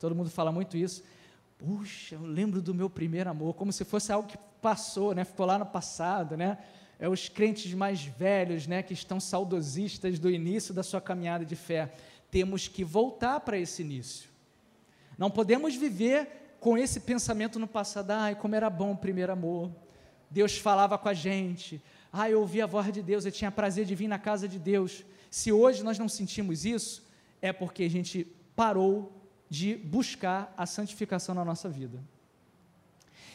Todo 0.00 0.14
mundo 0.14 0.30
fala 0.30 0.50
muito 0.50 0.78
isso. 0.78 1.04
Puxa, 1.58 2.14
eu 2.14 2.22
lembro 2.22 2.62
do 2.62 2.72
meu 2.72 2.88
primeiro 2.88 3.28
amor, 3.28 3.52
como 3.52 3.70
se 3.70 3.84
fosse 3.84 4.10
algo 4.10 4.26
que 4.26 4.38
passou, 4.62 5.14
né? 5.14 5.26
Ficou 5.26 5.44
lá 5.44 5.58
no 5.58 5.66
passado, 5.66 6.38
né? 6.38 6.56
É 7.02 7.08
os 7.08 7.28
crentes 7.28 7.74
mais 7.74 8.04
velhos, 8.04 8.68
né, 8.68 8.80
que 8.80 8.94
estão 8.94 9.18
saudosistas 9.18 10.20
do 10.20 10.30
início 10.30 10.72
da 10.72 10.84
sua 10.84 11.00
caminhada 11.00 11.44
de 11.44 11.56
fé. 11.56 11.92
Temos 12.30 12.68
que 12.68 12.84
voltar 12.84 13.40
para 13.40 13.58
esse 13.58 13.82
início. 13.82 14.30
Não 15.18 15.28
podemos 15.28 15.74
viver 15.74 16.54
com 16.60 16.78
esse 16.78 17.00
pensamento 17.00 17.58
no 17.58 17.66
passado, 17.66 18.12
ai, 18.12 18.36
como 18.36 18.54
era 18.54 18.70
bom 18.70 18.92
o 18.92 18.96
primeiro 18.96 19.32
amor. 19.32 19.68
Deus 20.30 20.56
falava 20.56 20.96
com 20.96 21.08
a 21.08 21.12
gente. 21.12 21.82
Ai, 22.12 22.34
eu 22.34 22.40
ouvia 22.40 22.62
a 22.62 22.68
voz 22.68 22.92
de 22.92 23.02
Deus, 23.02 23.24
eu 23.24 23.32
tinha 23.32 23.50
prazer 23.50 23.84
de 23.84 23.96
vir 23.96 24.06
na 24.06 24.20
casa 24.20 24.46
de 24.46 24.60
Deus. 24.60 25.04
Se 25.28 25.50
hoje 25.50 25.82
nós 25.82 25.98
não 25.98 26.08
sentimos 26.08 26.64
isso, 26.64 27.04
é 27.40 27.52
porque 27.52 27.82
a 27.82 27.90
gente 27.90 28.24
parou 28.54 29.12
de 29.50 29.74
buscar 29.74 30.54
a 30.56 30.66
santificação 30.66 31.34
na 31.34 31.44
nossa 31.44 31.68
vida. 31.68 32.00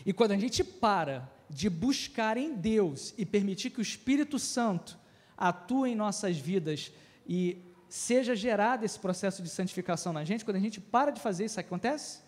E 0.05 0.13
quando 0.13 0.31
a 0.31 0.38
gente 0.38 0.63
para 0.63 1.36
de 1.49 1.69
buscar 1.69 2.37
em 2.37 2.55
Deus 2.55 3.13
e 3.17 3.25
permitir 3.25 3.69
que 3.69 3.79
o 3.79 3.81
Espírito 3.81 4.37
Santo 4.37 4.97
atue 5.37 5.91
em 5.91 5.95
nossas 5.95 6.37
vidas 6.37 6.91
e 7.27 7.57
seja 7.89 8.35
gerado 8.35 8.83
esse 8.85 8.99
processo 8.99 9.41
de 9.41 9.49
santificação 9.49 10.11
na 10.11 10.23
gente, 10.23 10.43
quando 10.43 10.57
a 10.57 10.59
gente 10.59 10.81
para 10.81 11.11
de 11.11 11.21
fazer 11.21 11.45
isso, 11.45 11.59
acontece? 11.59 12.27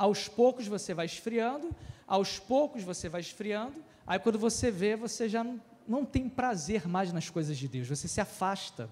aos 0.00 0.28
poucos 0.28 0.66
você 0.66 0.94
vai 0.94 1.04
esfriando, 1.04 1.76
aos 2.06 2.38
poucos 2.38 2.82
você 2.82 3.06
vai 3.06 3.20
esfriando, 3.20 3.84
aí 4.06 4.18
quando 4.18 4.38
você 4.38 4.70
vê, 4.70 4.96
você 4.96 5.28
já 5.28 5.44
não, 5.86 6.06
tem 6.06 6.26
prazer 6.26 6.88
mais 6.88 7.12
nas 7.12 7.28
coisas 7.28 7.58
de 7.58 7.68
Deus, 7.68 7.86
você 7.86 8.08
se 8.08 8.18
afasta. 8.18 8.88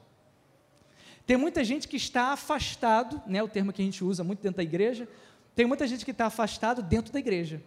Tem 1.27 1.35
muita 1.39 1.65
gente 1.65 1.89
que 1.89 1.97
está 1.97 2.33
afastado, 2.33 3.23
né, 3.27 3.43
o 3.43 3.49
termo 3.49 3.73
que 3.73 3.81
a 3.81 3.85
gente 3.87 4.05
usa 4.05 4.23
muito 4.23 4.43
dentro 4.43 4.59
da 4.59 4.63
igreja, 4.63 5.09
tem 5.55 5.65
muita 5.65 5.87
gente 5.87 6.05
que 6.05 6.11
está 6.11 6.27
afastado 6.27 6.83
dentro 6.83 7.11
da 7.11 7.19
igreja. 7.19 7.63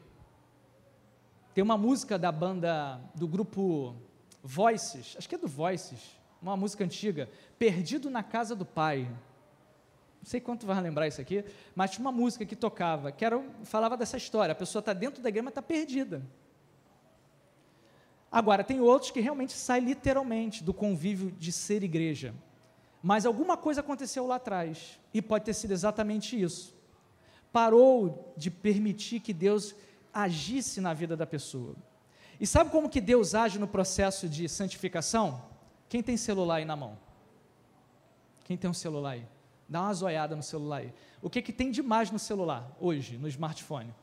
Tem 1.54 1.64
uma 1.64 1.78
música 1.78 2.18
da 2.18 2.32
banda, 2.32 3.00
do 3.16 3.28
grupo 3.28 3.96
Voices, 4.44 5.16
acho 5.18 5.30
que 5.30 5.36
é 5.36 5.38
do 5.38 5.48
Voices, 5.48 6.00
uma 6.42 6.58
música 6.58 6.84
antiga, 6.84 7.30
Perdido 7.60 8.10
na 8.10 8.24
Casa 8.24 8.56
do 8.56 8.66
Pai 8.66 9.08
não 10.22 10.30
sei 10.30 10.40
quanto 10.40 10.68
vai 10.68 10.80
lembrar 10.80 11.08
isso 11.08 11.20
aqui, 11.20 11.44
mas 11.76 11.90
tinha 11.90 12.02
uma 12.02 12.12
música 12.12 12.46
que 12.46 12.56
tocava, 12.56 13.12
que 13.12 13.26
era, 13.26 13.44
falava 13.64 13.98
dessa 13.98 14.18
história, 14.18 14.52
a 14.52 14.56
pessoa 14.56 14.80
está 14.80 14.94
dentro 14.94 15.22
da 15.22 15.30
igreja, 15.30 15.44
mas 15.44 15.52
está 15.52 15.64
perdida. 15.64 16.22
Agora, 18.32 18.64
tem 18.64 18.80
outros 18.80 19.10
que 19.10 19.20
realmente 19.20 19.54
saem 19.54 19.84
literalmente 19.84 20.64
do 20.64 20.76
convívio 20.76 21.32
de 21.32 21.52
ser 21.52 21.84
igreja. 21.84 22.36
Mas 23.02 23.26
alguma 23.26 23.58
coisa 23.58 23.82
aconteceu 23.82 24.28
lá 24.28 24.36
atrás, 24.36 25.00
e 25.12 25.24
pode 25.24 25.44
ter 25.44 25.56
sido 25.56 25.72
exatamente 25.72 26.40
isso. 26.40 26.76
Parou 27.52 28.32
de 28.38 28.52
permitir 28.52 29.22
que 29.22 29.34
Deus 29.34 29.76
agisse 30.14 30.82
na 30.82 30.94
vida 30.94 31.16
da 31.16 31.26
pessoa. 31.26 31.76
E 32.40 32.48
sabe 32.48 32.70
como 32.70 32.90
que 32.90 33.00
Deus 33.00 33.36
age 33.36 33.60
no 33.60 33.68
processo 33.68 34.28
de 34.28 34.50
santificação? 34.50 35.44
Quem 35.88 36.02
tem 36.02 36.18
celular 36.18 36.56
aí 36.56 36.66
na 36.66 36.76
mão? 36.76 36.98
Quem 38.44 38.58
tem 38.58 38.70
um 38.70 38.74
celular 38.74 39.12
aí? 39.12 39.26
Dá 39.70 39.82
uma 39.82 39.94
zoiada 39.94 40.36
no 40.36 40.44
celular 40.44 40.78
aí. 40.78 40.94
O 41.22 41.30
que, 41.30 41.42
que 41.42 41.54
tem 41.54 41.72
de 41.72 41.82
mais 41.82 42.12
no 42.12 42.20
celular 42.20 42.76
hoje, 42.80 43.18
no 43.18 43.28
smartphone? 43.28 43.94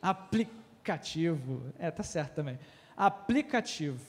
Aplicativo. 0.00 1.62
É, 1.78 1.90
tá 1.90 2.02
certo 2.02 2.34
também. 2.34 2.58
Aplicativo. 2.96 4.04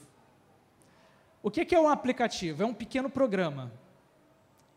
O 1.42 1.50
que, 1.50 1.64
que 1.64 1.74
é 1.74 1.80
um 1.80 1.88
aplicativo? 1.88 2.62
É 2.62 2.66
um 2.66 2.72
pequeno 2.72 3.10
programa. 3.10 3.70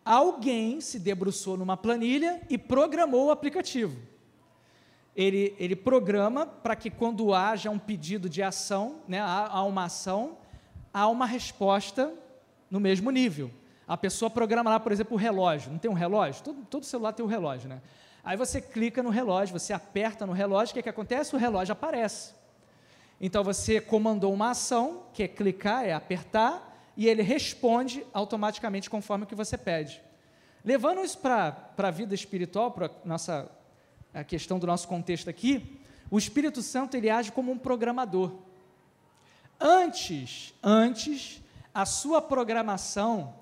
Alguém 0.03 0.81
se 0.81 0.99
debruçou 0.99 1.57
numa 1.57 1.77
planilha 1.77 2.41
e 2.49 2.57
programou 2.57 3.27
o 3.27 3.31
aplicativo. 3.31 3.97
Ele, 5.17 5.55
ele 5.57 5.75
programa 5.75 6.45
para 6.45 6.75
que 6.75 6.91
quando 6.91 7.33
haja 7.33 7.71
um 7.71 7.79
pedido 7.79 8.29
de 8.29 8.43
ação, 8.43 8.97
né, 9.07 9.19
há, 9.19 9.47
há 9.47 9.63
uma 9.63 9.85
ação, 9.85 10.37
há 10.93 11.07
uma 11.07 11.25
resposta 11.25 12.13
no 12.69 12.79
mesmo 12.79 13.09
nível. 13.09 13.51
A 13.87 13.97
pessoa 13.97 14.29
programa 14.29 14.69
lá, 14.69 14.79
por 14.79 14.91
exemplo, 14.91 15.15
o 15.15 15.19
relógio. 15.19 15.71
Não 15.71 15.79
tem 15.79 15.89
um 15.89 15.95
relógio? 15.95 16.43
Todo, 16.43 16.65
todo 16.65 16.85
celular 16.85 17.13
tem 17.13 17.25
um 17.25 17.27
relógio, 17.27 17.67
né? 17.67 17.81
Aí 18.23 18.37
você 18.37 18.61
clica 18.61 19.01
no 19.01 19.09
relógio, 19.09 19.57
você 19.57 19.73
aperta 19.73 20.23
no 20.23 20.33
relógio, 20.33 20.71
o 20.71 20.73
que, 20.73 20.79
é 20.81 20.83
que 20.83 20.89
acontece? 20.89 21.35
O 21.35 21.39
relógio 21.39 21.71
aparece. 21.71 22.35
Então 23.19 23.43
você 23.43 23.81
comandou 23.81 24.31
uma 24.31 24.51
ação, 24.51 25.05
que 25.13 25.23
é 25.23 25.27
clicar, 25.27 25.83
é 25.83 25.93
apertar, 25.93 26.91
e 26.95 27.07
ele 27.07 27.23
responde 27.23 28.05
automaticamente 28.13 28.87
conforme 28.87 29.23
o 29.23 29.27
que 29.27 29.33
você 29.33 29.57
pede. 29.57 29.99
Levando 30.63 31.03
isso 31.03 31.17
para 31.17 31.71
a 31.77 31.91
vida 31.91 32.13
espiritual, 32.13 32.69
para 32.69 32.91
nossa 33.05 33.49
a 34.13 34.23
questão 34.23 34.57
do 34.59 34.67
nosso 34.67 34.87
contexto 34.87 35.29
aqui, 35.29 35.79
o 36.09 36.17
Espírito 36.17 36.61
Santo 36.61 36.95
ele 36.95 37.09
age 37.09 37.31
como 37.31 37.51
um 37.51 37.57
programador. 37.57 38.31
Antes, 39.59 40.53
antes, 40.63 41.41
a 41.73 41.85
sua 41.85 42.21
programação 42.21 43.33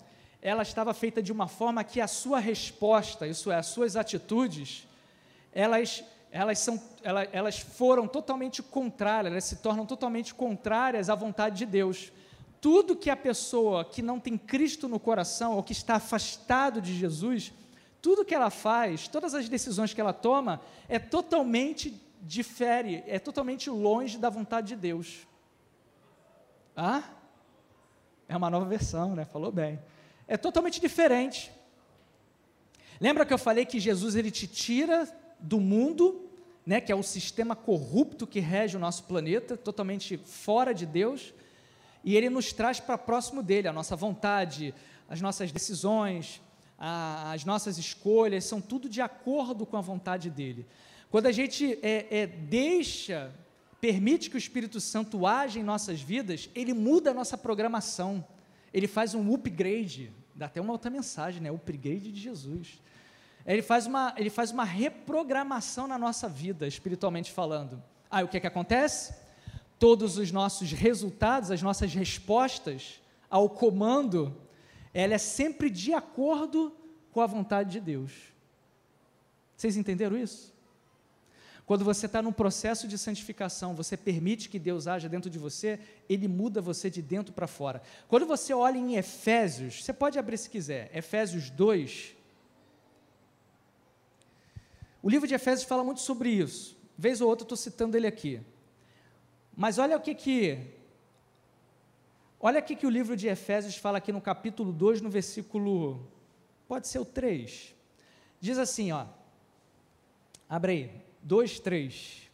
ela 0.46 0.62
estava 0.62 0.94
feita 0.94 1.24
de 1.24 1.32
uma 1.32 1.48
forma 1.48 1.84
que 1.84 2.00
a 2.00 2.08
sua 2.08 2.40
resposta, 2.40 3.26
isso 3.26 3.52
é, 3.52 3.56
as 3.56 3.66
suas 3.66 3.96
atitudes, 3.96 4.88
elas, 5.52 6.04
elas, 6.32 6.60
são, 6.60 6.80
elas, 7.02 7.30
elas 7.32 7.60
foram 7.60 8.08
totalmente 8.08 8.62
contrárias, 8.62 9.32
elas 9.32 9.44
se 9.46 9.56
tornam 9.56 9.88
totalmente 9.88 10.36
contrárias 10.36 11.10
à 11.10 11.16
vontade 11.16 11.58
de 11.58 11.66
Deus. 11.66 12.12
Tudo 12.62 12.96
que 12.96 13.10
a 13.10 13.16
pessoa 13.16 13.84
que 13.84 14.04
não 14.04 14.20
tem 14.20 14.38
Cristo 14.38 14.88
no 14.88 15.00
coração, 15.00 15.56
ou 15.56 15.64
que 15.64 15.72
está 15.72 15.96
afastado 15.96 16.80
de 16.80 16.96
Jesus, 16.96 17.52
tudo 18.06 18.24
que 18.24 18.36
ela 18.36 18.52
faz, 18.52 19.08
todas 19.08 19.34
as 19.34 19.50
decisões 19.50 19.92
que 19.92 20.00
ela 20.00 20.14
toma, 20.14 20.62
é 20.88 21.00
totalmente 21.00 22.00
difere, 22.22 23.04
é 23.08 23.18
totalmente 23.18 23.68
longe 23.68 24.20
da 24.20 24.30
vontade 24.30 24.68
de 24.68 24.76
Deus. 24.76 25.28
Ah? 26.78 27.04
É 28.30 28.38
uma 28.38 28.52
nova 28.52 28.66
versão, 28.66 29.16
né? 29.16 29.26
Falou 29.26 29.52
bem 29.52 29.80
é 30.28 30.38
totalmente 30.38 30.80
diferente. 30.82 31.52
Lembra 33.00 33.26
que 33.26 33.34
eu 33.34 33.38
falei 33.38 33.66
que 33.66 33.80
Jesus 33.80 34.16
ele 34.16 34.32
te 34.32 34.48
tira 34.48 35.08
do 35.40 35.60
mundo, 35.60 36.30
né, 36.66 36.82
que 36.82 36.92
é 36.92 36.96
o 36.96 37.04
sistema 37.04 37.56
corrupto 37.56 38.26
que 38.26 38.40
rege 38.40 38.78
o 38.78 38.80
nosso 38.80 39.04
planeta, 39.04 39.56
totalmente 39.56 40.18
fora 40.18 40.74
de 40.74 40.86
Deus, 40.86 41.34
e 42.04 42.16
ele 42.16 42.30
nos 42.30 42.54
traz 42.54 42.80
para 42.80 42.98
próximo 42.98 43.44
dele, 43.44 43.68
a 43.68 43.74
nossa 43.74 43.96
vontade, 43.96 44.74
as 45.10 45.22
nossas 45.22 45.52
decisões, 45.52 46.42
a, 46.78 47.32
as 47.32 47.46
nossas 47.46 47.78
escolhas, 47.78 48.46
são 48.46 48.62
tudo 48.62 48.88
de 48.88 49.02
acordo 49.02 49.66
com 49.66 49.78
a 49.78 49.82
vontade 49.82 50.30
dele. 50.30 50.66
Quando 51.10 51.28
a 51.28 51.32
gente 51.32 51.80
é, 51.82 52.08
é, 52.10 52.28
deixa, 52.28 53.34
permite 53.80 54.30
que 54.30 54.36
o 54.36 54.38
Espírito 54.38 54.80
Santo 54.80 55.26
age 55.26 55.60
em 55.60 55.64
nossas 55.64 56.02
vidas, 56.02 56.50
ele 56.54 56.74
muda 56.74 57.12
a 57.12 57.14
nossa 57.14 57.38
programação 57.38 58.26
ele 58.76 58.90
faz 58.90 59.16
um 59.16 59.34
upgrade, 59.34 60.12
dá 60.36 60.48
até 60.48 60.60
uma 60.60 60.74
outra 60.74 60.92
mensagem, 60.92 61.42
né? 61.42 61.50
Upgrade 61.50 62.12
de 62.12 62.20
Jesus. 62.20 62.82
Ele 63.46 63.62
faz 63.62 63.86
uma, 63.88 64.14
ele 64.18 64.30
faz 64.30 64.52
uma 64.52 64.66
reprogramação 64.66 65.88
na 65.88 65.98
nossa 65.98 66.28
vida, 66.28 66.68
espiritualmente 66.68 67.32
falando. 67.32 67.82
Aí 68.12 68.26
o 68.26 68.28
que, 68.28 68.36
é 68.36 68.40
que 68.42 68.48
acontece? 68.48 69.16
Todos 69.80 70.18
os 70.18 70.30
nossos 70.30 70.74
resultados, 70.74 71.52
as 71.52 71.62
nossas 71.62 71.94
respostas 71.94 73.00
ao 73.30 73.50
comando, 73.50 74.36
ela 74.96 75.14
é 75.14 75.18
sempre 75.18 75.70
de 75.70 75.94
acordo 75.94 76.74
com 77.12 77.20
a 77.20 77.28
vontade 77.28 77.70
de 77.70 77.82
Deus. 77.82 78.14
Vocês 79.56 79.76
entenderam 79.76 80.18
isso? 80.18 80.56
Quando 81.66 81.84
você 81.84 82.06
está 82.06 82.22
num 82.22 82.32
processo 82.32 82.88
de 82.88 82.98
santificação, 82.98 83.76
você 83.76 83.98
permite 83.98 84.48
que 84.48 84.58
Deus 84.58 84.88
haja 84.88 85.10
dentro 85.10 85.30
de 85.30 85.38
você, 85.38 85.80
Ele 86.08 86.30
muda 86.30 86.62
você 86.62 86.90
de 86.90 87.02
dentro 87.02 87.34
para 87.34 87.46
fora. 87.46 87.82
Quando 88.08 88.26
você 88.26 88.54
olha 88.54 88.78
em 88.78 88.96
Efésios, 88.96 89.84
você 89.84 89.92
pode 89.92 90.18
abrir 90.18 90.38
se 90.38 90.50
quiser, 90.50 90.90
Efésios 90.96 91.50
2. 91.50 92.16
O 95.04 95.10
livro 95.10 95.28
de 95.28 95.34
Efésios 95.34 95.68
fala 95.68 95.84
muito 95.84 96.00
sobre 96.00 96.30
isso. 96.30 96.78
Vez 96.98 97.20
ou 97.20 97.28
outra 97.28 97.44
estou 97.44 97.58
citando 97.58 97.98
ele 97.98 98.08
aqui. 98.08 98.40
Mas 99.58 99.78
olha 99.78 99.98
o 99.98 100.02
que 100.02 100.16
que. 100.16 100.85
Olha 102.48 102.60
o 102.60 102.64
que, 102.64 102.76
que 102.76 102.86
o 102.86 102.92
livro 102.92 103.18
de 103.18 103.28
Efésios 103.28 103.76
fala 103.76 103.98
aqui 103.98 104.12
no 104.12 104.22
capítulo 104.22 104.72
2, 104.72 105.02
no 105.02 105.10
versículo. 105.10 106.08
Pode 106.68 106.88
ser 106.88 107.00
o 107.00 107.04
3. 107.04 107.74
Diz 108.40 108.60
assim, 108.60 108.92
ó. 108.92 109.08
Abre 110.48 110.72
aí. 110.72 110.92
2, 111.24 111.60
3. 111.60 112.30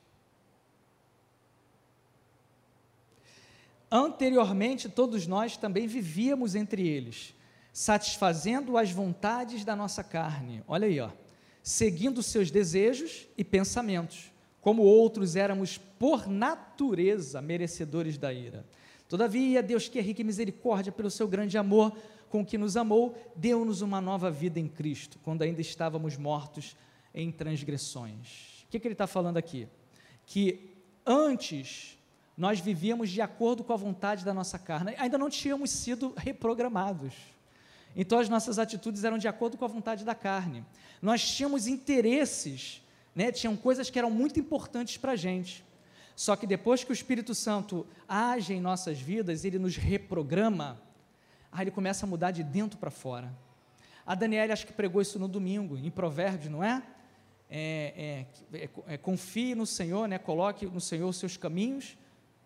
Anteriormente, 3.90 4.90
todos 4.90 5.26
nós 5.28 5.56
também 5.56 5.88
vivíamos 5.88 6.56
entre 6.56 6.86
eles, 6.86 7.34
satisfazendo 7.72 8.78
as 8.78 8.92
vontades 8.92 9.64
da 9.64 9.78
nossa 9.78 10.04
carne. 10.04 10.62
Olha 10.68 10.88
aí, 10.88 11.00
ó. 11.00 11.10
Seguindo 11.64 12.22
seus 12.22 12.52
desejos 12.52 13.30
e 13.38 13.46
pensamentos. 13.46 14.30
Como 14.60 14.82
outros 14.82 15.38
éramos 15.38 15.78
por 15.78 16.28
natureza 16.28 17.42
merecedores 17.42 18.18
da 18.18 18.34
ira. 18.34 18.66
Todavia, 19.12 19.62
Deus 19.62 19.88
que 19.88 20.00
é 20.00 20.02
rico 20.02 20.22
em 20.22 20.26
misericórdia 20.26 20.92
pelo 20.92 21.12
seu 21.12 21.28
grande 21.28 21.56
amor 21.56 21.96
com 22.30 22.44
que 22.44 22.58
nos 22.58 22.76
amou, 22.76 23.16
deu-nos 23.36 23.82
uma 23.82 24.02
nova 24.02 24.32
vida 24.32 24.60
em 24.60 24.68
Cristo, 24.68 25.20
quando 25.24 25.44
ainda 25.44 25.62
estávamos 25.62 26.18
mortos 26.18 26.76
em 27.14 27.32
transgressões 27.32 28.52
que, 28.72 28.80
que 28.80 28.88
ele 28.88 28.94
está 28.94 29.06
falando 29.06 29.38
aqui? 29.38 29.68
Que 30.26 30.74
antes 31.06 31.98
nós 32.38 32.60
vivíamos 32.60 33.10
de 33.10 33.22
acordo 33.22 33.64
com 33.64 33.74
a 33.74 33.76
vontade 33.76 34.24
da 34.24 34.34
nossa 34.34 34.58
carne, 34.58 34.96
ainda 34.98 35.18
não 35.18 35.30
tínhamos 35.30 35.70
sido 35.70 36.14
reprogramados. 36.16 37.14
Então 37.96 38.18
as 38.18 38.30
nossas 38.30 38.58
atitudes 38.58 39.04
eram 39.04 39.18
de 39.18 39.28
acordo 39.28 39.58
com 39.58 39.66
a 39.66 39.68
vontade 39.68 40.06
da 40.06 40.16
carne. 40.16 40.66
Nós 41.02 41.30
tínhamos 41.30 41.68
interesses, 41.68 42.82
né? 43.14 43.32
tinham 43.32 43.58
coisas 43.58 43.90
que 43.90 44.00
eram 44.00 44.10
muito 44.10 44.40
importantes 44.40 44.96
para 44.96 45.12
a 45.12 45.18
gente. 45.18 45.64
Só 46.22 46.36
que 46.36 46.46
depois 46.46 46.84
que 46.84 46.92
o 46.92 46.94
Espírito 46.94 47.34
Santo 47.34 47.84
age 48.08 48.54
em 48.54 48.62
nossas 48.62 49.02
vidas, 49.02 49.44
ele 49.44 49.58
nos 49.58 49.76
reprograma, 49.76 50.80
aí 51.52 51.64
ele 51.64 51.72
começa 51.72 52.06
a 52.06 52.08
mudar 52.08 52.30
de 52.30 52.44
dentro 52.44 52.78
para 52.78 52.92
fora. 52.92 53.34
A 54.06 54.14
Daniela 54.14 54.54
acho 54.54 54.68
que 54.68 54.72
pregou 54.72 55.02
isso 55.02 55.18
no 55.18 55.28
domingo, 55.28 55.76
em 55.80 55.90
Provérbios, 55.90 56.52
não 56.52 56.64
é? 56.64 56.84
é, 57.50 58.28
é, 58.54 58.70
é, 58.86 58.98
confie 59.00 59.56
no 59.56 59.66
Senhor, 59.66 60.08
né? 60.08 60.20
coloque 60.20 60.68
no 60.68 60.80
Senhor 60.80 61.10
os 61.10 61.18
seus 61.18 61.38
caminhos, 61.38 61.98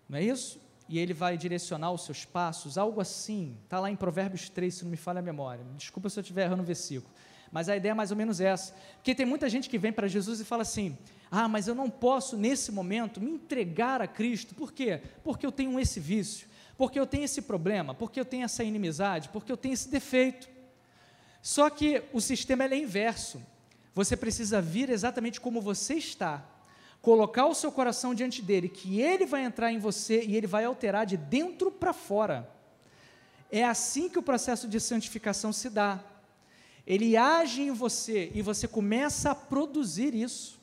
não 0.08 0.20
é 0.20 0.24
isso? 0.24 0.58
E 0.88 0.98
Ele 0.98 1.14
vai 1.14 1.38
direcionar 1.38 1.92
os 1.92 2.06
seus 2.06 2.24
passos, 2.24 2.78
algo 2.78 3.02
assim, 3.02 3.58
está 3.66 3.82
lá 3.82 3.92
em 3.92 3.96
Provérbios 3.98 4.48
3, 4.48 4.74
se 4.74 4.84
não 4.86 4.92
me 4.92 4.96
falha 4.96 5.20
a 5.20 5.22
memória, 5.22 5.66
desculpa 5.76 6.10
se 6.10 6.18
eu 6.18 6.22
estiver 6.22 6.46
errando 6.46 6.64
o 6.64 6.66
versículo, 6.66 7.14
mas 7.52 7.68
a 7.68 7.76
ideia 7.76 7.92
é 7.92 7.94
mais 7.94 8.10
ou 8.10 8.16
menos 8.16 8.40
essa, 8.40 8.74
porque 8.96 9.14
tem 9.14 9.26
muita 9.26 9.50
gente 9.50 9.70
que 9.70 9.78
vem 9.78 9.92
para 9.92 10.08
Jesus 10.08 10.40
e 10.40 10.46
fala 10.46 10.62
assim, 10.62 10.98
ah, 11.32 11.48
mas 11.48 11.68
eu 11.68 11.76
não 11.76 11.90
posso 11.90 12.38
nesse 12.38 12.72
momento 12.72 13.20
me 13.20 13.32
entregar 13.32 14.02
a 14.02 14.08
Cristo, 14.08 14.56
por 14.56 14.72
quê? 14.72 15.02
Porque 15.24 15.46
eu 15.46 15.52
tenho 15.52 15.80
esse 15.80 16.00
vício, 16.00 16.48
porque 16.78 17.00
eu 17.00 17.06
tenho 17.06 17.24
esse 17.24 17.42
problema, 17.42 17.94
porque 17.94 18.20
eu 18.20 18.26
tenho 18.26 18.44
essa 18.44 18.64
inimizade, 18.64 19.30
porque 19.30 19.52
eu 19.52 19.58
tenho 19.58 19.74
esse 19.74 19.90
defeito, 19.90 20.48
só 21.42 21.70
que 21.70 22.04
o 22.12 22.20
sistema 22.20 22.66
é 22.66 22.78
inverso, 22.78 23.42
você 23.94 24.18
precisa 24.18 24.62
vir 24.62 24.90
exatamente 24.90 25.40
como 25.40 25.62
você 25.62 25.94
está, 25.94 26.44
colocar 27.02 27.46
o 27.46 27.54
seu 27.54 27.72
coração 27.72 28.16
diante 28.16 28.42
dele, 28.42 28.68
que 28.68 29.00
ele 29.00 29.26
vai 29.26 29.44
entrar 29.44 29.72
em 29.72 29.78
você 29.78 30.24
e 30.26 30.36
ele 30.36 30.48
vai 30.48 30.66
alterar 30.66 31.06
de 31.06 31.16
dentro 31.16 31.72
para 31.72 31.94
fora. 31.94 32.50
É 33.52 33.64
assim 33.64 34.10
que 34.10 34.18
o 34.18 34.24
processo 34.24 34.68
de 34.68 34.80
santificação 34.80 35.54
se 35.54 35.70
dá. 35.70 36.04
Ele 36.86 37.16
age 37.16 37.62
em 37.62 37.72
você 37.72 38.32
e 38.34 38.42
você 38.42 38.68
começa 38.68 39.32
a 39.32 39.36
produzir 39.36 40.14
isso. 40.14 40.55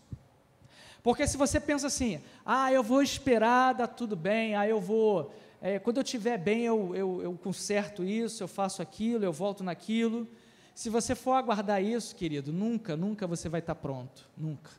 Porque 1.03 1.27
se 1.27 1.37
você 1.37 1.59
pensa 1.59 1.89
assim, 1.89 2.23
ah, 2.47 2.73
eu 2.73 2.83
vou 2.83 3.03
esperar, 3.03 3.73
dá 3.75 3.87
tudo 3.87 4.15
bem, 4.15 4.55
ah, 4.55 4.67
eu 4.69 4.81
vou, 4.81 5.35
é, 5.61 5.79
quando 5.79 5.97
eu 5.99 6.03
estiver 6.03 6.39
bem, 6.39 6.63
eu, 6.63 6.95
eu, 6.95 7.23
eu 7.23 7.33
conserto 7.35 8.05
isso, 8.05 8.43
eu 8.43 8.49
faço 8.49 8.83
aquilo, 8.83 9.25
eu 9.25 9.33
volto 9.33 9.63
naquilo. 9.63 10.29
Se 10.75 10.89
você 10.89 11.15
for 11.15 11.35
aguardar 11.35 11.83
isso, 11.83 12.17
querido, 12.17 12.53
nunca, 12.53 12.97
nunca 12.97 13.27
você 13.27 13.49
vai 13.49 13.61
estar 13.61 13.75
pronto, 13.75 14.29
nunca. 14.37 14.71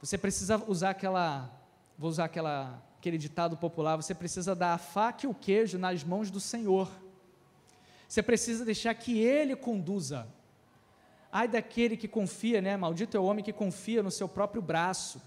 Você 0.00 0.16
precisa 0.16 0.62
usar 0.66 0.90
aquela, 0.90 1.50
vou 1.98 2.08
usar 2.08 2.24
aquela, 2.24 2.82
aquele 2.98 3.18
ditado 3.18 3.56
popular, 3.56 3.96
você 3.96 4.14
precisa 4.14 4.54
dar 4.54 4.74
a 4.74 4.78
faca 4.78 5.26
e 5.26 5.28
o 5.28 5.34
queijo 5.34 5.76
nas 5.76 6.02
mãos 6.04 6.30
do 6.30 6.40
Senhor. 6.40 6.90
Você 8.08 8.22
precisa 8.22 8.64
deixar 8.64 8.94
que 8.94 9.18
Ele 9.18 9.54
conduza. 9.54 10.26
Ai 11.30 11.46
daquele 11.46 11.96
que 11.96 12.08
confia, 12.08 12.62
né? 12.62 12.76
Maldito 12.76 13.16
é 13.16 13.20
o 13.20 13.24
homem 13.24 13.44
que 13.44 13.52
confia 13.52 14.02
no 14.02 14.10
seu 14.10 14.28
próprio 14.28 14.62
braço. 14.62 15.20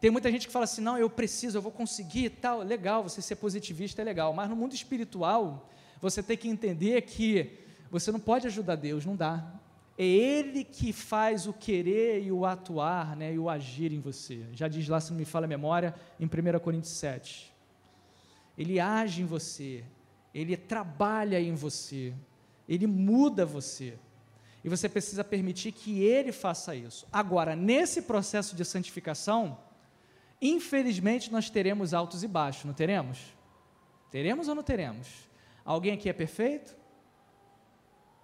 Tem 0.00 0.10
muita 0.10 0.30
gente 0.30 0.46
que 0.46 0.52
fala 0.52 0.64
assim: 0.64 0.80
não, 0.80 0.96
eu 0.96 1.10
preciso, 1.10 1.58
eu 1.58 1.62
vou 1.62 1.70
conseguir 1.70 2.30
tal. 2.30 2.60
Legal, 2.60 3.02
você 3.02 3.20
ser 3.20 3.36
positivista 3.36 4.00
é 4.00 4.04
legal, 4.04 4.32
mas 4.32 4.48
no 4.48 4.56
mundo 4.56 4.74
espiritual, 4.74 5.68
você 6.00 6.22
tem 6.22 6.36
que 6.36 6.48
entender 6.48 7.02
que 7.02 7.58
você 7.90 8.10
não 8.10 8.20
pode 8.20 8.46
ajudar 8.46 8.76
Deus, 8.76 9.04
não 9.04 9.14
dá. 9.14 9.44
É 9.98 10.04
Ele 10.04 10.64
que 10.64 10.94
faz 10.94 11.46
o 11.46 11.52
querer 11.52 12.22
e 12.22 12.32
o 12.32 12.46
atuar, 12.46 13.14
né, 13.14 13.34
e 13.34 13.38
o 13.38 13.50
agir 13.50 13.92
em 13.92 14.00
você. 14.00 14.46
Já 14.54 14.66
diz 14.66 14.88
lá, 14.88 14.98
se 14.98 15.10
não 15.10 15.18
me 15.18 15.26
fala 15.26 15.44
a 15.44 15.48
memória, 15.48 15.94
em 16.18 16.24
1 16.24 16.58
Coríntios 16.60 16.94
7. 16.94 17.52
Ele 18.56 18.80
age 18.80 19.20
em 19.20 19.26
você, 19.26 19.84
ele 20.34 20.56
trabalha 20.56 21.38
em 21.38 21.54
você, 21.54 22.14
ele 22.66 22.86
muda 22.86 23.44
você. 23.44 23.98
E 24.64 24.68
você 24.68 24.88
precisa 24.88 25.22
permitir 25.22 25.72
que 25.72 26.02
ele 26.02 26.32
faça 26.32 26.74
isso. 26.74 27.06
Agora, 27.12 27.54
nesse 27.54 28.02
processo 28.02 28.56
de 28.56 28.64
santificação, 28.64 29.58
infelizmente 30.40 31.30
nós 31.30 31.50
teremos 31.50 31.92
altos 31.92 32.22
e 32.22 32.28
baixos, 32.28 32.64
não 32.64 32.72
teremos? 32.72 33.18
Teremos 34.10 34.48
ou 34.48 34.54
não 34.54 34.62
teremos? 34.62 35.08
Alguém 35.64 35.94
aqui 35.94 36.08
é 36.08 36.12
perfeito? 36.12 36.76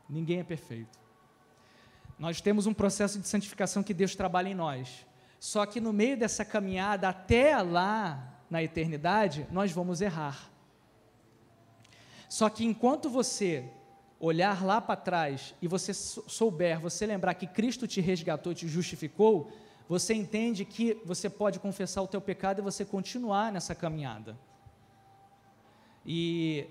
Ninguém 0.09 0.41
é 0.41 0.45
perfeito. 0.45 0.99
Nós 2.19 2.41
temos 2.41 2.67
um 2.67 2.73
processo 2.73 3.19
de 3.19 3.29
santificação 3.29 3.83
que 3.83 3.93
Deus 3.93 4.15
trabalha 4.15 4.49
em 4.49 4.55
nós. 4.55 5.07
Só 5.39 5.67
que 5.67 5.81
no 5.81 5.93
meio 5.93 6.17
dessa 6.17 6.45
caminhada 6.45 7.09
até 7.09 7.61
lá 7.61 8.43
na 8.49 8.63
eternidade, 8.63 9.47
nós 9.51 9.71
vamos 9.71 10.01
errar. 10.01 10.51
Só 12.29 12.49
que 12.49 12.65
enquanto 12.65 13.11
você 13.11 13.71
olhar 14.19 14.65
lá 14.65 14.81
para 14.81 14.97
trás 14.97 15.55
e 15.61 15.69
você 15.69 15.93
souber, 15.93 16.81
você 16.81 17.07
lembrar 17.07 17.35
que 17.35 17.47
Cristo 17.47 17.87
te 17.87 18.01
resgatou, 18.01 18.55
te 18.55 18.67
justificou, 18.67 19.53
você 19.89 20.15
entende 20.15 20.65
que 20.65 21.01
você 21.05 21.31
pode 21.31 21.59
confessar 21.59 22.03
o 22.03 22.09
teu 22.09 22.21
pecado 22.21 22.61
e 22.61 22.63
você 22.63 22.85
continuar 22.85 23.53
nessa 23.53 23.75
caminhada. 23.75 24.37
E 26.05 26.67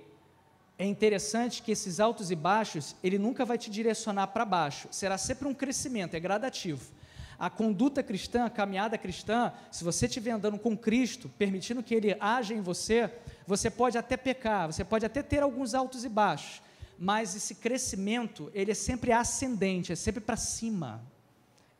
é 0.78 0.86
interessante 0.86 1.62
que 1.62 1.72
esses 1.72 2.00
altos 2.00 2.32
e 2.32 2.36
baixos, 2.36 2.96
ele 3.04 3.18
nunca 3.18 3.46
vai 3.46 3.58
te 3.58 3.70
direcionar 3.70 4.28
para 4.28 4.44
baixo, 4.44 4.88
será 4.92 5.18
sempre 5.18 5.48
um 5.48 5.54
crescimento, 5.54 6.16
é 6.16 6.20
gradativo. 6.20 6.94
A 7.38 7.50
conduta 7.50 8.02
cristã, 8.02 8.46
a 8.46 8.50
caminhada 8.50 8.98
cristã, 8.98 9.52
se 9.70 9.84
você 9.84 10.06
estiver 10.06 10.32
andando 10.32 10.58
com 10.58 10.76
Cristo, 10.78 11.30
permitindo 11.38 11.84
que 11.84 11.94
Ele 11.94 12.16
haja 12.20 12.54
em 12.54 12.62
você, 12.62 13.12
você 13.46 13.70
pode 13.70 13.98
até 13.98 14.16
pecar, 14.16 14.68
você 14.68 14.86
pode 14.86 15.06
até 15.06 15.22
ter 15.22 15.44
alguns 15.44 15.74
altos 15.74 16.06
e 16.06 16.10
baixos, 16.10 16.62
mas 16.98 17.36
esse 17.36 17.56
crescimento, 17.56 18.50
ele 18.54 18.72
é 18.72 18.76
sempre 18.76 19.12
ascendente, 19.12 19.92
é 19.92 19.96
sempre 19.96 20.22
para 20.22 20.38
cima, 20.38 21.04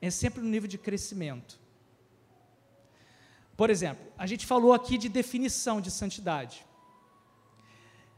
é 0.02 0.10
sempre 0.10 0.42
no 0.42 0.50
nível 0.50 0.68
de 0.68 0.78
crescimento. 0.78 1.60
Por 3.58 3.70
exemplo, 3.70 4.06
a 4.18 4.28
gente 4.28 4.46
falou 4.46 4.74
aqui 4.74 4.98
de 4.98 5.10
definição 5.10 5.80
de 5.80 5.90
santidade 5.90 6.66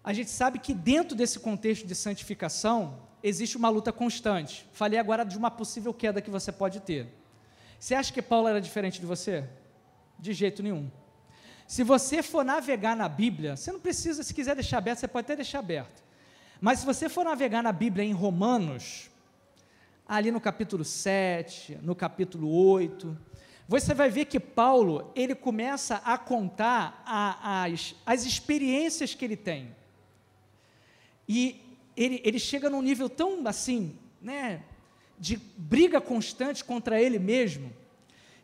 a 0.07 0.13
gente 0.13 0.29
sabe 0.29 0.57
que 0.57 0.73
dentro 0.73 1.17
desse 1.17 1.37
contexto 1.37 1.85
de 1.85 1.93
santificação 1.93 2.97
existe 3.21 3.57
uma 3.57 3.67
luta 3.67 3.91
constante. 3.91 4.65
Falei 4.71 4.97
agora 4.97 5.25
de 5.25 5.37
uma 5.37 5.51
possível 5.51 5.93
queda 5.93 6.21
que 6.21 6.29
você 6.29 6.49
pode 6.49 6.79
ter. 6.79 7.13
Você 7.77 7.93
acha 7.93 8.13
que 8.13 8.21
Paulo 8.21 8.47
era 8.47 8.61
diferente 8.61 9.01
de 9.01 9.05
você? 9.05 9.43
De 10.17 10.31
jeito 10.31 10.63
nenhum. 10.63 10.89
Se 11.67 11.83
você 11.83 12.23
for 12.23 12.45
navegar 12.45 12.95
na 12.95 13.09
Bíblia, 13.09 13.57
você 13.57 13.69
não 13.69 13.81
precisa, 13.81 14.23
se 14.23 14.33
quiser 14.33 14.55
deixar 14.55 14.77
aberto, 14.77 14.99
você 14.99 15.09
pode 15.09 15.25
até 15.25 15.35
deixar 15.35 15.59
aberto. 15.59 16.01
Mas 16.61 16.79
se 16.79 16.85
você 16.85 17.09
for 17.09 17.25
navegar 17.25 17.61
na 17.61 17.73
Bíblia 17.73 18.05
em 18.05 18.13
Romanos, 18.13 19.11
ali 20.07 20.31
no 20.31 20.39
capítulo 20.39 20.85
7, 20.85 21.79
no 21.81 21.93
capítulo 21.93 22.49
8, 22.49 23.17
você 23.67 23.93
vai 23.93 24.09
ver 24.09 24.25
que 24.25 24.39
Paulo, 24.39 25.11
ele 25.13 25.35
começa 25.35 25.97
a 26.05 26.17
contar 26.17 27.03
a, 27.05 27.65
as, 27.65 27.93
as 28.05 28.25
experiências 28.25 29.13
que 29.13 29.25
ele 29.25 29.35
tem. 29.35 29.75
E 31.27 31.61
ele, 31.95 32.21
ele 32.23 32.39
chega 32.39 32.69
num 32.69 32.81
nível 32.81 33.09
tão 33.09 33.45
assim, 33.45 33.97
né, 34.21 34.63
de 35.19 35.35
briga 35.57 35.99
constante 35.99 36.63
contra 36.63 37.01
ele 37.01 37.19
mesmo, 37.19 37.73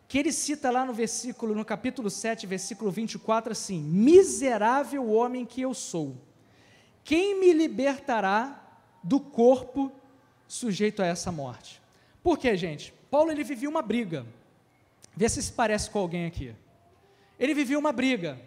que 0.10 0.18
ele 0.18 0.34
cita 0.34 0.70
lá 0.70 0.86
no 0.86 0.94
versículo, 0.94 1.56
no 1.56 1.64
capítulo 1.64 2.10
7, 2.10 2.46
versículo 2.46 2.92
24, 2.92 3.54
assim: 3.54 3.82
Miserável 3.82 5.10
homem 5.10 5.46
que 5.46 5.62
eu 5.62 5.74
sou, 5.74 6.18
quem 7.06 7.40
me 7.40 7.54
libertará 7.54 8.60
do 9.02 9.20
corpo 9.22 9.92
sujeito 10.54 11.02
a 11.02 11.06
essa 11.08 11.32
morte? 11.32 11.82
Por 12.22 12.38
quê, 12.38 12.56
gente? 12.56 12.94
Paulo 13.10 13.32
ele 13.32 13.44
vivia 13.44 13.68
uma 13.68 13.82
briga. 13.82 14.24
Vê 15.16 15.28
se 15.28 15.42
se 15.42 15.52
parece 15.52 15.90
com 15.90 15.98
alguém 15.98 16.28
aqui. 16.28 16.54
Ele 17.40 17.56
vivia 17.56 17.78
uma 17.78 17.92
briga. 17.92 18.40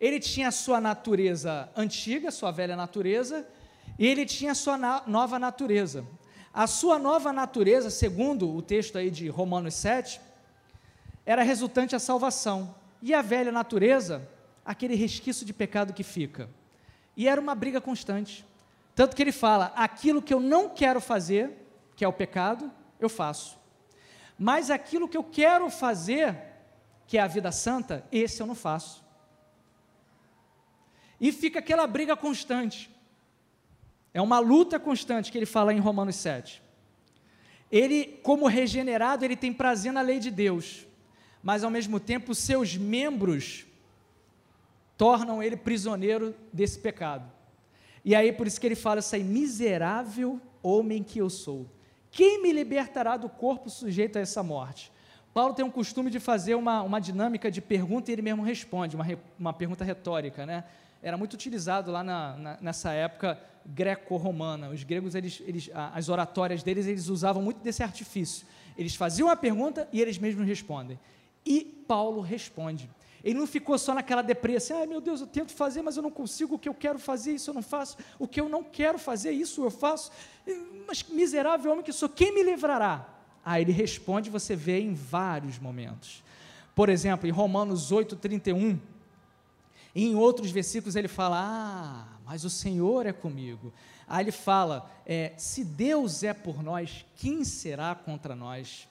Ele 0.00 0.18
tinha 0.18 0.48
a 0.48 0.50
sua 0.50 0.80
natureza 0.80 1.70
antiga, 1.76 2.32
sua 2.32 2.50
velha 2.50 2.74
natureza, 2.74 3.46
e 3.96 4.04
ele 4.04 4.26
tinha 4.26 4.50
a 4.50 4.54
sua 4.54 4.76
na 4.76 5.04
nova 5.06 5.38
natureza. 5.38 6.04
A 6.52 6.66
sua 6.66 6.98
nova 6.98 7.32
natureza, 7.32 7.88
segundo 7.88 8.52
o 8.52 8.60
texto 8.60 8.98
aí 8.98 9.08
de 9.08 9.28
Romanos 9.28 9.74
7, 9.74 10.20
era 11.24 11.44
resultante 11.44 11.94
a 11.94 12.00
salvação. 12.00 12.74
E 13.00 13.14
a 13.14 13.22
velha 13.22 13.52
natureza, 13.52 14.28
aquele 14.64 14.96
resquício 14.96 15.46
de 15.46 15.52
pecado 15.52 15.92
que 15.92 16.02
fica. 16.02 16.50
E 17.16 17.28
era 17.28 17.40
uma 17.40 17.54
briga 17.54 17.80
constante. 17.80 18.44
Tanto 18.94 19.16
que 19.16 19.22
ele 19.22 19.32
fala: 19.32 19.72
aquilo 19.74 20.22
que 20.22 20.32
eu 20.32 20.40
não 20.40 20.68
quero 20.68 21.00
fazer, 21.00 21.50
que 21.96 22.04
é 22.04 22.08
o 22.08 22.12
pecado, 22.12 22.70
eu 23.00 23.08
faço. 23.08 23.58
Mas 24.38 24.70
aquilo 24.70 25.08
que 25.08 25.16
eu 25.16 25.24
quero 25.24 25.68
fazer, 25.70 26.36
que 27.06 27.18
é 27.18 27.20
a 27.20 27.26
vida 27.26 27.52
santa, 27.52 28.04
esse 28.10 28.40
eu 28.42 28.46
não 28.46 28.54
faço. 28.54 29.04
E 31.20 31.30
fica 31.30 31.60
aquela 31.60 31.86
briga 31.86 32.16
constante. 32.16 32.90
É 34.12 34.20
uma 34.20 34.38
luta 34.38 34.78
constante 34.78 35.30
que 35.30 35.38
ele 35.38 35.46
fala 35.46 35.72
em 35.72 35.78
Romanos 35.78 36.16
7. 36.16 36.62
Ele, 37.70 38.20
como 38.22 38.46
regenerado, 38.46 39.24
ele 39.24 39.36
tem 39.36 39.52
prazer 39.52 39.92
na 39.92 40.02
lei 40.02 40.18
de 40.18 40.30
Deus, 40.30 40.86
mas 41.42 41.64
ao 41.64 41.70
mesmo 41.70 41.98
tempo 41.98 42.34
seus 42.34 42.76
membros 42.76 43.64
tornam 44.98 45.42
ele 45.42 45.56
prisioneiro 45.56 46.34
desse 46.52 46.78
pecado. 46.78 47.30
E 48.04 48.14
aí 48.14 48.32
por 48.32 48.46
isso 48.46 48.60
que 48.60 48.66
ele 48.66 48.74
fala 48.74 49.00
aí, 49.12 49.22
miserável 49.22 50.40
homem 50.62 51.02
que 51.02 51.18
eu 51.18 51.30
sou. 51.30 51.66
Quem 52.10 52.42
me 52.42 52.52
libertará 52.52 53.16
do 53.16 53.28
corpo 53.28 53.70
sujeito 53.70 54.18
a 54.18 54.20
essa 54.20 54.42
morte? 54.42 54.92
Paulo 55.32 55.54
tem 55.54 55.64
um 55.64 55.70
costume 55.70 56.10
de 56.10 56.20
fazer 56.20 56.54
uma, 56.54 56.82
uma 56.82 57.00
dinâmica 57.00 57.50
de 57.50 57.60
pergunta 57.62 58.10
e 58.10 58.12
ele 58.14 58.22
mesmo 58.22 58.42
responde, 58.42 58.94
uma, 58.94 59.06
uma 59.38 59.52
pergunta 59.52 59.82
retórica, 59.82 60.44
né? 60.44 60.64
Era 61.02 61.16
muito 61.16 61.34
utilizado 61.34 61.90
lá 61.90 62.04
na, 62.04 62.36
na, 62.36 62.58
nessa 62.60 62.92
época 62.92 63.40
greco-romana. 63.64 64.68
Os 64.68 64.84
gregos, 64.84 65.14
eles, 65.14 65.42
eles, 65.46 65.70
as 65.74 66.08
oratórias 66.08 66.62
deles, 66.62 66.86
eles 66.86 67.08
usavam 67.08 67.42
muito 67.42 67.60
desse 67.62 67.82
artifício. 67.82 68.46
Eles 68.76 68.94
faziam 68.94 69.28
a 69.28 69.36
pergunta 69.36 69.88
e 69.92 70.00
eles 70.00 70.18
mesmos 70.18 70.46
respondem. 70.46 70.98
E 71.44 71.64
Paulo 71.88 72.20
responde. 72.20 72.88
Ele 73.24 73.38
não 73.38 73.46
ficou 73.46 73.78
só 73.78 73.94
naquela 73.94 74.22
depressa, 74.22 74.76
ai 74.76 74.86
meu 74.86 75.00
Deus, 75.00 75.20
eu 75.20 75.26
tento 75.26 75.52
fazer, 75.52 75.80
mas 75.80 75.96
eu 75.96 76.02
não 76.02 76.10
consigo, 76.10 76.56
o 76.56 76.58
que 76.58 76.68
eu 76.68 76.74
quero 76.74 76.98
fazer, 76.98 77.32
isso 77.32 77.50
eu 77.50 77.54
não 77.54 77.62
faço, 77.62 77.96
o 78.18 78.26
que 78.26 78.40
eu 78.40 78.48
não 78.48 78.64
quero 78.64 78.98
fazer, 78.98 79.30
isso 79.30 79.62
eu 79.62 79.70
faço, 79.70 80.10
mas 80.86 81.04
miserável 81.04 81.70
homem 81.70 81.84
que 81.84 81.92
sou, 81.92 82.08
quem 82.08 82.34
me 82.34 82.42
livrará? 82.42 83.08
Ah, 83.44 83.60
ele 83.60 83.70
responde, 83.72 84.28
você 84.28 84.56
vê 84.56 84.80
em 84.80 84.94
vários 84.94 85.58
momentos. 85.58 86.22
Por 86.74 86.88
exemplo, 86.88 87.28
em 87.28 87.32
Romanos 87.32 87.92
8, 87.92 88.16
31, 88.16 88.80
e 89.94 90.06
em 90.06 90.14
outros 90.16 90.50
versículos 90.50 90.96
ele 90.96 91.08
fala, 91.08 91.38
ah, 91.38 92.18
mas 92.24 92.44
o 92.44 92.50
Senhor 92.50 93.06
é 93.06 93.12
comigo. 93.12 93.72
Aí 94.08 94.24
ele 94.24 94.32
fala, 94.32 94.90
é, 95.06 95.32
se 95.36 95.64
Deus 95.64 96.22
é 96.22 96.32
por 96.32 96.62
nós, 96.62 97.04
quem 97.16 97.44
será 97.44 97.94
contra 97.94 98.34
nós? 98.34 98.88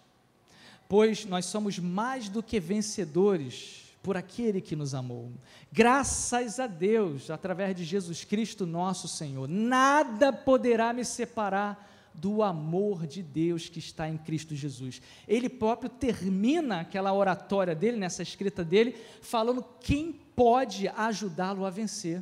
Pois 0.87 1.25
nós 1.25 1.45
somos 1.45 1.79
mais 1.79 2.29
do 2.29 2.43
que 2.43 2.59
vencedores 2.59 3.80
por 4.01 4.17
aquele 4.17 4.61
que 4.61 4.75
nos 4.75 4.95
amou. 4.95 5.31
Graças 5.71 6.59
a 6.59 6.67
Deus, 6.67 7.29
através 7.29 7.75
de 7.75 7.83
Jesus 7.83 8.23
Cristo, 8.23 8.65
nosso 8.65 9.07
Senhor, 9.07 9.47
nada 9.47 10.33
poderá 10.33 10.91
me 10.91 11.05
separar 11.05 11.89
do 12.13 12.43
amor 12.43 13.07
de 13.07 13.23
Deus 13.23 13.69
que 13.69 13.79
está 13.79 14.09
em 14.09 14.17
Cristo 14.17 14.55
Jesus. 14.55 15.01
Ele 15.27 15.47
próprio 15.47 15.89
termina 15.89 16.81
aquela 16.81 17.13
oratória 17.13 17.75
dele, 17.75 17.97
nessa 17.97 18.21
escrita 18.21 18.63
dele, 18.63 18.95
falando 19.21 19.63
quem 19.79 20.11
pode 20.11 20.87
ajudá-lo 20.89 21.65
a 21.65 21.69
vencer. 21.69 22.21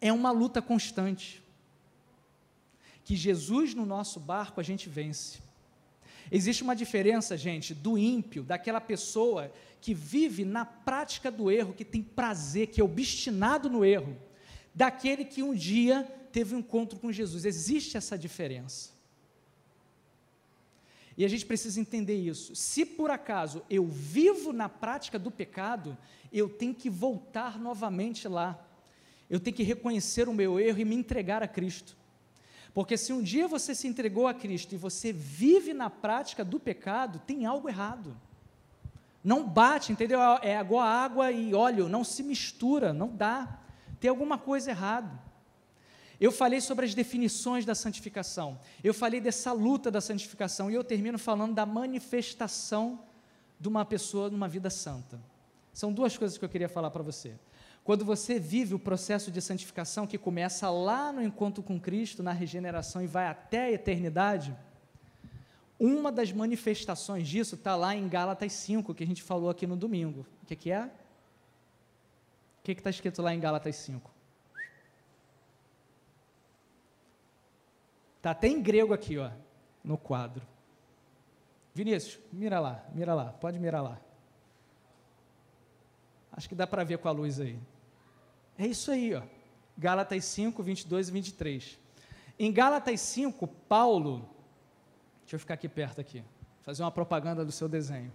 É 0.00 0.12
uma 0.12 0.30
luta 0.30 0.60
constante. 0.60 1.42
Que 3.04 3.14
Jesus 3.14 3.72
no 3.72 3.86
nosso 3.86 4.18
barco 4.18 4.60
a 4.60 4.64
gente 4.64 4.88
vence. 4.88 5.45
Existe 6.30 6.62
uma 6.62 6.74
diferença, 6.74 7.36
gente, 7.36 7.74
do 7.74 7.96
ímpio, 7.96 8.42
daquela 8.42 8.80
pessoa 8.80 9.52
que 9.80 9.94
vive 9.94 10.44
na 10.44 10.64
prática 10.64 11.30
do 11.30 11.50
erro, 11.50 11.72
que 11.72 11.84
tem 11.84 12.02
prazer, 12.02 12.68
que 12.68 12.80
é 12.80 12.84
obstinado 12.84 13.70
no 13.70 13.84
erro, 13.84 14.16
daquele 14.74 15.24
que 15.24 15.42
um 15.42 15.54
dia 15.54 16.02
teve 16.32 16.54
um 16.54 16.58
encontro 16.58 16.98
com 16.98 17.12
Jesus. 17.12 17.44
Existe 17.44 17.96
essa 17.96 18.18
diferença. 18.18 18.90
E 21.16 21.24
a 21.24 21.28
gente 21.28 21.46
precisa 21.46 21.80
entender 21.80 22.16
isso. 22.16 22.54
Se 22.54 22.84
por 22.84 23.10
acaso 23.10 23.62
eu 23.70 23.86
vivo 23.86 24.52
na 24.52 24.68
prática 24.68 25.18
do 25.18 25.30
pecado, 25.30 25.96
eu 26.32 26.48
tenho 26.48 26.74
que 26.74 26.90
voltar 26.90 27.58
novamente 27.58 28.28
lá. 28.28 28.62
Eu 29.30 29.40
tenho 29.40 29.56
que 29.56 29.62
reconhecer 29.62 30.28
o 30.28 30.34
meu 30.34 30.60
erro 30.60 30.78
e 30.78 30.84
me 30.84 30.94
entregar 30.94 31.42
a 31.42 31.48
Cristo. 31.48 31.96
Porque 32.76 32.98
se 32.98 33.10
um 33.10 33.22
dia 33.22 33.48
você 33.48 33.74
se 33.74 33.88
entregou 33.88 34.26
a 34.26 34.34
Cristo 34.34 34.74
e 34.74 34.76
você 34.76 35.10
vive 35.10 35.72
na 35.72 35.88
prática 35.88 36.44
do 36.44 36.60
pecado, 36.60 37.18
tem 37.26 37.46
algo 37.46 37.70
errado. 37.70 38.14
Não 39.24 39.48
bate, 39.48 39.92
entendeu? 39.92 40.20
É 40.42 40.60
igual 40.60 40.82
água 40.82 41.32
e 41.32 41.54
óleo, 41.54 41.88
não 41.88 42.04
se 42.04 42.22
mistura, 42.22 42.92
não 42.92 43.08
dá. 43.08 43.60
Tem 43.98 44.10
alguma 44.10 44.36
coisa 44.36 44.72
errada. 44.72 45.10
Eu 46.20 46.30
falei 46.30 46.60
sobre 46.60 46.84
as 46.84 46.94
definições 46.94 47.64
da 47.64 47.74
santificação. 47.74 48.60
Eu 48.84 48.92
falei 48.92 49.22
dessa 49.22 49.52
luta 49.52 49.90
da 49.90 50.02
santificação 50.02 50.70
e 50.70 50.74
eu 50.74 50.84
termino 50.84 51.18
falando 51.18 51.54
da 51.54 51.64
manifestação 51.64 53.00
de 53.58 53.68
uma 53.68 53.86
pessoa 53.86 54.28
numa 54.28 54.48
vida 54.48 54.68
santa. 54.68 55.18
São 55.72 55.90
duas 55.90 56.18
coisas 56.18 56.36
que 56.36 56.44
eu 56.44 56.48
queria 56.50 56.68
falar 56.68 56.90
para 56.90 57.02
você. 57.02 57.36
Quando 57.86 58.04
você 58.04 58.40
vive 58.40 58.74
o 58.74 58.80
processo 58.80 59.30
de 59.30 59.40
santificação 59.40 60.08
que 60.08 60.18
começa 60.18 60.68
lá 60.68 61.12
no 61.12 61.22
encontro 61.22 61.62
com 61.62 61.78
Cristo, 61.78 62.20
na 62.20 62.32
regeneração 62.32 63.00
e 63.00 63.06
vai 63.06 63.28
até 63.28 63.66
a 63.66 63.70
eternidade, 63.70 64.56
uma 65.78 66.10
das 66.10 66.32
manifestações 66.32 67.28
disso 67.28 67.54
está 67.54 67.76
lá 67.76 67.94
em 67.94 68.08
Gálatas 68.08 68.54
5, 68.54 68.92
que 68.92 69.04
a 69.04 69.06
gente 69.06 69.22
falou 69.22 69.48
aqui 69.48 69.68
no 69.68 69.76
domingo. 69.76 70.26
O 70.42 70.46
que, 70.46 70.56
que 70.56 70.72
é? 70.72 70.86
O 72.58 72.64
que 72.64 72.72
está 72.72 72.90
escrito 72.90 73.22
lá 73.22 73.32
em 73.32 73.38
Gálatas 73.38 73.76
5? 73.76 74.10
Está 78.16 78.32
até 78.32 78.48
em 78.48 78.60
grego 78.60 78.94
aqui, 78.94 79.16
ó, 79.16 79.30
no 79.84 79.96
quadro. 79.96 80.44
Vinícius, 81.72 82.18
mira 82.32 82.58
lá, 82.58 82.84
mira 82.92 83.14
lá, 83.14 83.26
pode 83.26 83.60
mirar 83.60 83.80
lá. 83.80 84.00
Acho 86.32 86.48
que 86.48 86.54
dá 86.56 86.66
para 86.66 86.82
ver 86.82 86.98
com 86.98 87.06
a 87.06 87.12
luz 87.12 87.38
aí. 87.38 87.56
É 88.58 88.66
isso 88.66 88.90
aí, 88.90 89.14
ó. 89.14 89.22
Gálatas 89.76 90.24
5, 90.24 90.62
22 90.62 91.08
e 91.08 91.12
23. 91.12 91.78
Em 92.38 92.52
Gálatas 92.52 93.00
5, 93.00 93.46
Paulo, 93.46 94.28
deixa 95.22 95.36
eu 95.36 95.40
ficar 95.40 95.54
aqui 95.54 95.68
perto 95.68 96.00
aqui, 96.00 96.22
fazer 96.62 96.82
uma 96.82 96.90
propaganda 96.90 97.44
do 97.44 97.52
seu 97.52 97.68
desenho. 97.68 98.12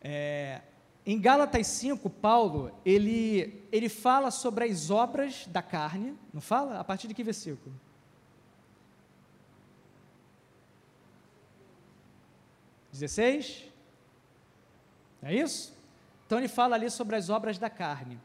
É, 0.00 0.60
em 1.06 1.18
Gálatas 1.20 1.66
5, 1.66 2.08
Paulo, 2.10 2.70
ele, 2.84 3.66
ele 3.72 3.88
fala 3.88 4.30
sobre 4.30 4.64
as 4.64 4.90
obras 4.90 5.46
da 5.46 5.62
carne, 5.62 6.16
não 6.32 6.40
fala? 6.40 6.78
A 6.78 6.84
partir 6.84 7.08
de 7.08 7.14
que 7.14 7.22
versículo? 7.22 7.74
Dezesseis? 12.90 13.64
É 15.22 15.34
isso? 15.34 15.74
Então 16.26 16.38
ele 16.38 16.48
fala 16.48 16.76
ali 16.76 16.90
sobre 16.90 17.16
as 17.16 17.28
obras 17.28 17.58
da 17.58 17.68
carne. 17.68 18.20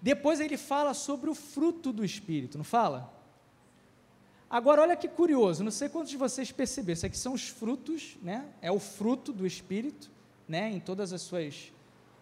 Depois 0.00 0.40
ele 0.40 0.56
fala 0.56 0.94
sobre 0.94 1.30
o 1.30 1.34
fruto 1.34 1.92
do 1.92 2.04
Espírito, 2.04 2.58
não 2.58 2.64
fala? 2.64 3.12
Agora, 4.48 4.82
olha 4.82 4.96
que 4.96 5.08
curioso, 5.08 5.64
não 5.64 5.72
sei 5.72 5.88
quantos 5.88 6.10
de 6.10 6.16
vocês 6.16 6.52
perceberam, 6.52 6.94
isso 6.94 7.06
aqui 7.06 7.18
são 7.18 7.32
os 7.32 7.48
frutos, 7.48 8.16
né? 8.22 8.48
É 8.62 8.70
o 8.70 8.78
fruto 8.78 9.32
do 9.32 9.46
Espírito, 9.46 10.08
né? 10.46 10.70
Em 10.70 10.78
todas 10.78 11.12
as 11.12 11.22
suas, 11.22 11.72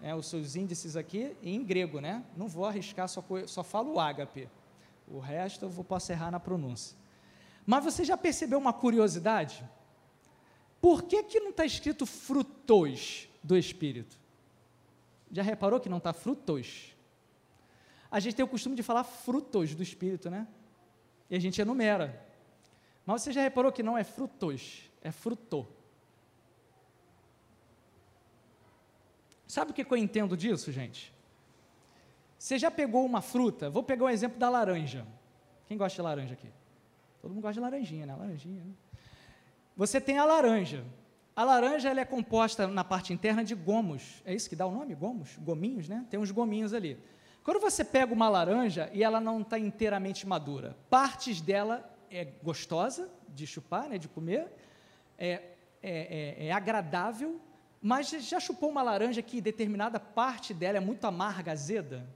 né, 0.01 0.15
os 0.15 0.27
seus 0.27 0.57
índices 0.57 0.97
aqui, 0.97 1.37
em 1.43 1.63
grego, 1.63 2.01
né? 2.01 2.25
Não 2.37 2.49
vou 2.49 2.65
arriscar, 2.65 3.09
só, 3.09 3.23
só 3.47 3.63
falo 3.63 3.95
o 3.95 4.01
ágape. 4.01 4.49
O 5.07 5.19
resto 5.19 5.67
eu 5.67 5.69
vou, 5.69 5.85
posso 5.85 6.11
errar 6.13 6.31
na 6.31 6.41
pronúncia. 6.41 6.97
Mas 7.67 7.85
você 7.85 8.05
já 8.05 8.17
percebeu 8.17 8.59
uma 8.59 8.73
curiosidade? 8.73 9.63
Por 10.81 11.03
que, 11.03 11.23
que 11.23 11.41
não 11.41 11.51
está 11.51 11.65
escrito 11.65 12.07
frutos 12.07 13.29
do 13.43 13.57
Espírito? 13.57 14.19
Já 15.31 15.43
reparou 15.43 15.81
que 15.81 15.89
não 15.89 15.99
está 15.99 16.13
frutos? 16.13 16.94
A 18.14 18.20
gente 18.20 18.37
tem 18.37 18.44
o 18.44 18.48
costume 18.48 18.77
de 18.77 18.83
falar 18.85 19.03
frutos 19.03 19.74
do 19.74 19.83
Espírito, 19.83 20.31
né? 20.31 20.46
E 21.29 21.35
a 21.35 21.40
gente 21.40 21.61
enumera. 21.61 22.24
Mas 23.05 23.22
você 23.22 23.33
já 23.33 23.42
reparou 23.42 23.72
que 23.72 23.83
não 23.83 23.98
é 23.98 24.05
frutos, 24.05 24.88
é 25.03 25.11
fruto. 25.11 25.66
Sabe 29.48 29.72
o 29.72 29.74
que, 29.74 29.85
eu 29.85 29.96
entendo 29.96 30.37
disso, 30.37 30.70
gente? 30.70 31.12
Você 32.38 32.57
já 32.57 32.70
pegou 32.70 33.05
uma 33.05 33.20
fruta? 33.20 33.68
Vou 33.68 33.83
pegar 33.83 34.05
um 34.05 34.09
exemplo 34.09 34.38
da 34.38 34.48
laranja. 34.48 35.05
Quem 35.66 35.77
gosta 35.77 35.96
de 35.96 36.03
laranja 36.03 36.35
aqui? 36.35 36.53
Todo 37.20 37.33
mundo 37.33 37.42
gosta 37.42 37.55
de 37.55 37.61
laranjinha, 37.61 38.07
né? 38.07 38.14
Laranjinha. 38.14 38.62
Né? 38.62 38.72
Você 39.77 40.00
tem 40.00 40.18
a 40.18 40.24
laranja. 40.24 40.85
A 41.35 41.42
laranja 41.42 41.90
ela 41.90 42.00
é 42.00 42.05
composta 42.05 42.68
na 42.68 42.85
parte 42.85 43.12
interna 43.12 43.42
de 43.42 43.57
gomos. 43.57 44.22
É 44.24 44.33
isso 44.33 44.48
que 44.48 44.55
dá 44.55 44.66
o 44.66 44.70
nome? 44.70 44.94
Gomos? 44.94 45.37
Gominhos, 45.38 45.88
né? 45.88 46.07
Tem 46.09 46.20
uns 46.20 46.31
gominhos 46.31 46.72
ali. 46.72 46.96
Quando 47.45 47.61
você 47.61 47.85
pega 47.85 48.13
uma 48.13 48.29
laranja 48.31 48.91
e 48.95 49.05
ela 49.05 49.21
não 49.21 49.43
está 49.43 49.59
inteiramente 49.59 50.27
madura, 50.27 50.75
partes 50.89 51.43
dela 51.43 51.89
é 52.11 52.25
gostosa 52.25 53.11
de 53.29 53.47
chupar, 53.47 53.87
né, 53.87 53.99
de 53.99 54.09
comer, 54.09 54.49
é, 55.19 55.31
é, 55.83 56.37
é, 56.39 56.47
é 56.47 56.53
agradável, 56.53 57.39
mas 57.83 58.09
já 58.09 58.41
chupou 58.41 58.71
uma 58.71 58.83
laranja 58.83 59.21
que 59.21 59.43
determinada 59.43 60.01
parte 60.01 60.55
dela 60.55 60.79
é 60.79 60.81
muito 60.81 61.05
amarga, 61.05 61.53
azeda? 61.53 62.09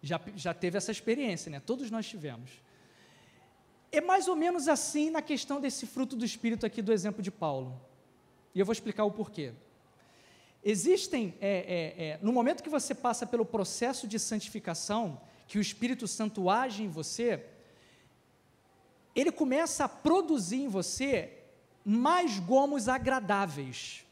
Já, 0.00 0.20
já 0.36 0.54
teve 0.54 0.78
essa 0.78 0.92
experiência, 0.92 1.50
né? 1.50 1.58
Todos 1.58 1.90
nós 1.90 2.06
tivemos. 2.06 2.62
É 3.90 4.00
mais 4.00 4.28
ou 4.28 4.36
menos 4.36 4.68
assim 4.68 5.10
na 5.10 5.20
questão 5.20 5.60
desse 5.60 5.86
fruto 5.86 6.14
do 6.14 6.24
Espírito 6.24 6.64
aqui 6.64 6.80
do 6.80 6.92
exemplo 6.92 7.20
de 7.20 7.32
Paulo. 7.32 7.80
E 8.54 8.60
eu 8.60 8.64
vou 8.64 8.72
explicar 8.72 9.04
o 9.04 9.10
porquê. 9.10 9.52
Existem, 10.64 11.34
é, 11.40 11.48
é, 11.50 12.04
é, 12.04 12.18
no 12.22 12.32
momento 12.32 12.62
que 12.62 12.68
você 12.68 12.94
passa 12.94 13.26
pelo 13.26 13.44
processo 13.44 14.06
de 14.06 14.18
santificação, 14.18 15.20
que 15.48 15.58
o 15.58 15.60
Espírito 15.60 16.06
Santo 16.06 16.48
age 16.48 16.84
em 16.84 16.88
você, 16.88 17.44
ele 19.14 19.32
começa 19.32 19.84
a 19.84 19.88
produzir 19.88 20.62
em 20.62 20.68
você 20.68 21.38
mais 21.84 22.38
gomos 22.38 22.88
agradáveis, 22.88 24.04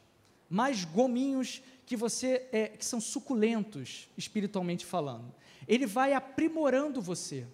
mais 0.49 0.85
gominhos 0.85 1.63
que 1.87 1.97
você 1.97 2.47
é, 2.53 2.69
que 2.69 2.85
são 2.85 3.01
suculentos 3.01 4.09
espiritualmente 4.17 4.85
falando. 4.85 5.33
Ele 5.69 5.87
vai 5.87 6.13
aprimorando 6.13 7.01
você. 7.01 7.47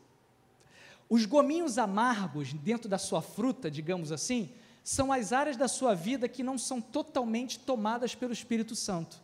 Os 1.09 1.27
gominhos 1.27 1.79
amargos 1.79 2.53
dentro 2.53 2.89
da 2.89 2.99
sua 2.99 3.21
fruta, 3.21 3.71
digamos 3.71 4.11
assim, 4.11 4.51
são 4.87 5.11
as 5.11 5.33
áreas 5.33 5.57
da 5.57 5.67
sua 5.67 5.97
vida 5.97 6.29
que 6.29 6.45
não 6.45 6.57
são 6.57 6.81
totalmente 6.81 7.59
tomadas 7.59 8.15
pelo 8.15 8.33
Espírito 8.33 8.77
Santo. 8.77 9.21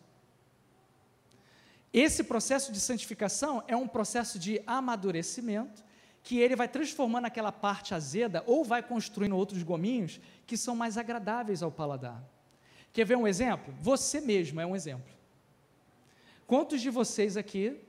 Esse 1.92 2.24
processo 2.24 2.72
de 2.72 2.80
santificação 2.80 3.62
é 3.68 3.76
um 3.76 3.86
processo 3.86 4.40
de 4.40 4.60
amadurecimento 4.66 5.84
que 6.20 6.36
ele 6.40 6.56
vai 6.56 6.66
transformando 6.66 7.26
aquela 7.26 7.52
parte 7.52 7.94
azeda 7.94 8.42
ou 8.44 8.64
vai 8.64 8.82
construindo 8.82 9.36
outros 9.36 9.62
gominhos 9.62 10.20
que 10.48 10.56
são 10.56 10.74
mais 10.74 10.98
agradáveis 10.98 11.62
ao 11.62 11.70
paladar. 11.70 12.20
Quer 12.92 13.04
ver 13.04 13.16
um 13.16 13.28
exemplo? 13.28 13.72
Você 13.80 14.20
mesmo 14.20 14.60
é 14.60 14.66
um 14.66 14.74
exemplo. 14.74 15.14
Quantos 16.44 16.80
de 16.80 16.90
vocês 16.90 17.36
aqui, 17.36 17.80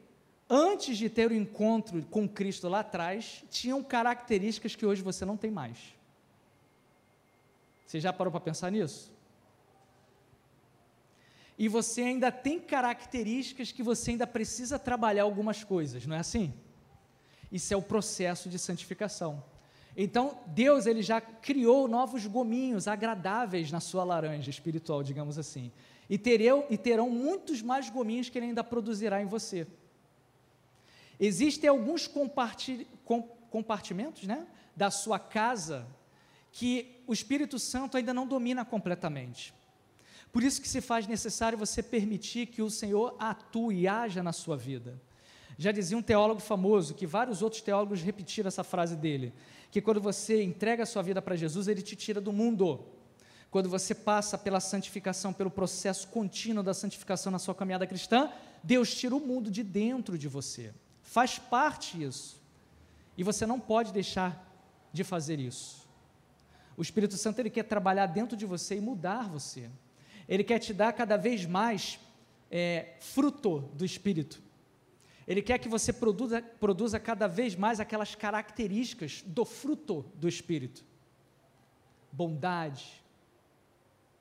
antes 0.47 0.95
de 0.95 1.09
ter 1.09 1.31
o 1.31 1.33
encontro 1.33 2.05
com 2.05 2.29
Cristo 2.29 2.69
lá 2.69 2.81
atrás, 2.81 3.43
tinham 3.49 3.81
características 3.81 4.75
que 4.75 4.85
hoje 4.85 5.01
você 5.01 5.25
não 5.25 5.35
tem 5.35 5.49
mais? 5.49 6.02
Você 7.93 7.99
já 7.99 8.11
parou 8.11 8.31
para 8.31 8.41
pensar 8.41 8.71
nisso? 8.71 9.13
E 11.59 11.67
você 11.67 12.01
ainda 12.01 12.31
tem 12.31 12.59
características 12.59 13.71
que 13.71 13.83
você 13.83 14.09
ainda 14.09 14.25
precisa 14.25 14.79
trabalhar 14.79 15.21
algumas 15.21 15.63
coisas, 15.63 16.07
não 16.07 16.15
é 16.15 16.19
assim? 16.19 16.51
Isso 17.51 17.71
é 17.71 17.77
o 17.77 17.83
processo 17.83 18.49
de 18.49 18.57
santificação. 18.57 19.43
Então, 19.95 20.39
Deus 20.47 20.87
ele 20.87 21.03
já 21.03 21.21
criou 21.21 21.87
novos 21.87 22.25
gominhos 22.25 22.87
agradáveis 22.87 23.71
na 23.71 23.79
sua 23.79 24.03
laranja 24.03 24.49
espiritual, 24.49 25.03
digamos 25.03 25.37
assim. 25.37 25.71
E, 26.09 26.17
tereu, 26.17 26.65
e 26.71 26.79
terão 26.79 27.11
muitos 27.11 27.61
mais 27.61 27.91
gominhos 27.91 28.27
que 28.27 28.39
ele 28.39 28.47
ainda 28.47 28.63
produzirá 28.63 29.21
em 29.21 29.27
você. 29.27 29.67
Existem 31.19 31.69
alguns 31.69 32.07
compartimentos 32.07 34.23
né, 34.23 34.47
da 34.75 34.89
sua 34.89 35.19
casa 35.19 35.87
que 36.53 37.01
o 37.07 37.11
Espírito 37.11 37.57
Santo 37.57 37.97
ainda 37.97 38.13
não 38.13 38.27
domina 38.27 38.63
completamente. 38.63 39.53
Por 40.31 40.43
isso 40.43 40.61
que 40.61 40.69
se 40.69 40.81
faz 40.81 41.07
necessário 41.07 41.57
você 41.57 41.81
permitir 41.81 42.45
que 42.45 42.61
o 42.61 42.69
Senhor 42.69 43.15
atue 43.19 43.81
e 43.81 43.87
haja 43.87 44.21
na 44.21 44.31
sua 44.31 44.55
vida. 44.55 45.01
Já 45.57 45.71
dizia 45.71 45.97
um 45.97 46.01
teólogo 46.01 46.39
famoso, 46.39 46.93
que 46.93 47.07
vários 47.07 47.41
outros 47.41 47.61
teólogos 47.61 48.01
repetiram 48.01 48.47
essa 48.47 48.63
frase 48.63 48.95
dele, 48.95 49.33
que 49.71 49.81
quando 49.81 49.99
você 49.99 50.43
entrega 50.43 50.83
a 50.83 50.85
sua 50.85 51.01
vida 51.01 51.21
para 51.21 51.35
Jesus, 51.35 51.67
ele 51.67 51.81
te 51.81 51.95
tira 51.95 52.21
do 52.21 52.31
mundo. 52.31 52.85
Quando 53.49 53.67
você 53.67 53.95
passa 53.95 54.37
pela 54.37 54.59
santificação, 54.59 55.33
pelo 55.33 55.49
processo 55.49 56.07
contínuo 56.07 56.63
da 56.63 56.73
santificação 56.73 57.31
na 57.31 57.39
sua 57.39 57.55
caminhada 57.55 57.87
cristã, 57.87 58.31
Deus 58.63 58.95
tira 58.95 59.15
o 59.15 59.19
mundo 59.19 59.49
de 59.49 59.63
dentro 59.63 60.17
de 60.17 60.27
você. 60.27 60.71
Faz 61.01 61.37
parte 61.39 62.01
isso. 62.01 62.39
E 63.17 63.23
você 63.23 63.45
não 63.45 63.59
pode 63.59 63.91
deixar 63.91 64.51
de 64.91 65.03
fazer 65.03 65.39
isso. 65.39 65.82
O 66.75 66.81
Espírito 66.81 67.15
Santo 67.17 67.39
ele 67.39 67.49
quer 67.49 67.63
trabalhar 67.63 68.07
dentro 68.07 68.35
de 68.35 68.45
você 68.45 68.77
e 68.77 68.81
mudar 68.81 69.29
você. 69.29 69.69
Ele 70.27 70.43
quer 70.43 70.59
te 70.59 70.73
dar 70.73 70.93
cada 70.93 71.17
vez 71.17 71.45
mais 71.45 71.99
é, 72.49 72.93
fruto 72.99 73.59
do 73.73 73.85
Espírito. 73.85 74.41
Ele 75.27 75.41
quer 75.41 75.57
que 75.57 75.69
você 75.69 75.93
produza, 75.93 76.41
produza 76.41 76.99
cada 76.99 77.27
vez 77.27 77.55
mais 77.55 77.79
aquelas 77.79 78.15
características 78.15 79.23
do 79.25 79.45
fruto 79.45 80.05
do 80.15 80.27
Espírito: 80.27 80.83
bondade, 82.11 83.03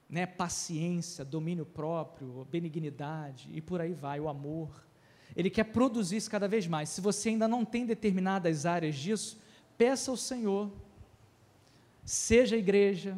né, 0.09 0.27
paciência, 0.27 1.25
domínio 1.25 1.65
próprio, 1.65 2.47
benignidade 2.51 3.49
e 3.53 3.61
por 3.61 3.81
aí 3.81 3.93
vai, 3.93 4.21
o 4.21 4.29
amor. 4.29 4.85
Ele 5.35 5.49
quer 5.49 5.65
produzir 5.65 6.17
isso 6.17 6.31
cada 6.31 6.47
vez 6.47 6.67
mais. 6.67 6.91
Se 6.91 7.01
você 7.01 7.31
ainda 7.31 7.49
não 7.49 7.65
tem 7.65 7.87
determinadas 7.87 8.67
áreas 8.67 8.95
disso, 8.95 9.39
peça 9.79 10.11
ao 10.11 10.17
Senhor 10.17 10.71
seja 12.05 12.57
a 12.57 12.59
igreja, 12.59 13.17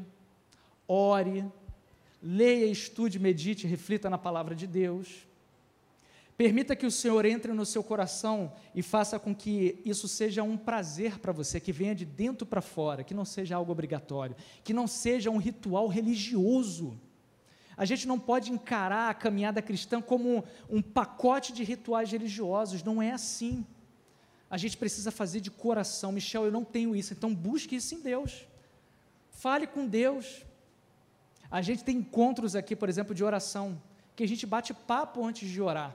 ore, 0.86 1.44
leia, 2.22 2.66
estude, 2.66 3.18
medite, 3.18 3.66
reflita 3.66 4.08
na 4.08 4.18
palavra 4.18 4.54
de 4.54 4.66
Deus. 4.66 5.26
Permita 6.36 6.74
que 6.74 6.84
o 6.84 6.90
Senhor 6.90 7.24
entre 7.24 7.52
no 7.52 7.64
seu 7.64 7.82
coração 7.82 8.52
e 8.74 8.82
faça 8.82 9.20
com 9.20 9.32
que 9.32 9.80
isso 9.84 10.08
seja 10.08 10.42
um 10.42 10.56
prazer 10.56 11.20
para 11.20 11.32
você, 11.32 11.60
que 11.60 11.70
venha 11.70 11.94
de 11.94 12.04
dentro 12.04 12.44
para 12.44 12.60
fora, 12.60 13.04
que 13.04 13.14
não 13.14 13.24
seja 13.24 13.54
algo 13.54 13.70
obrigatório, 13.70 14.34
que 14.64 14.72
não 14.72 14.88
seja 14.88 15.30
um 15.30 15.36
ritual 15.36 15.86
religioso. 15.86 16.98
A 17.76 17.84
gente 17.84 18.08
não 18.08 18.18
pode 18.18 18.50
encarar 18.50 19.10
a 19.10 19.14
caminhada 19.14 19.62
cristã 19.62 20.00
como 20.02 20.44
um 20.68 20.82
pacote 20.82 21.52
de 21.52 21.62
rituais 21.62 22.10
religiosos, 22.10 22.82
não 22.82 23.00
é 23.00 23.12
assim. 23.12 23.64
A 24.50 24.56
gente 24.56 24.76
precisa 24.76 25.12
fazer 25.12 25.40
de 25.40 25.50
coração. 25.50 26.10
Michel, 26.10 26.46
eu 26.46 26.52
não 26.52 26.64
tenho 26.64 26.96
isso, 26.96 27.12
então 27.12 27.34
busque 27.34 27.76
isso 27.76 27.94
em 27.94 28.00
Deus. 28.00 28.44
Fale 29.44 29.66
com 29.66 29.86
Deus. 29.86 30.42
A 31.50 31.60
gente 31.60 31.84
tem 31.84 31.98
encontros 31.98 32.56
aqui, 32.56 32.74
por 32.74 32.88
exemplo, 32.88 33.14
de 33.14 33.22
oração, 33.22 33.78
que 34.16 34.24
a 34.24 34.26
gente 34.26 34.46
bate 34.46 34.72
papo 34.72 35.22
antes 35.22 35.46
de 35.50 35.60
orar. 35.60 35.94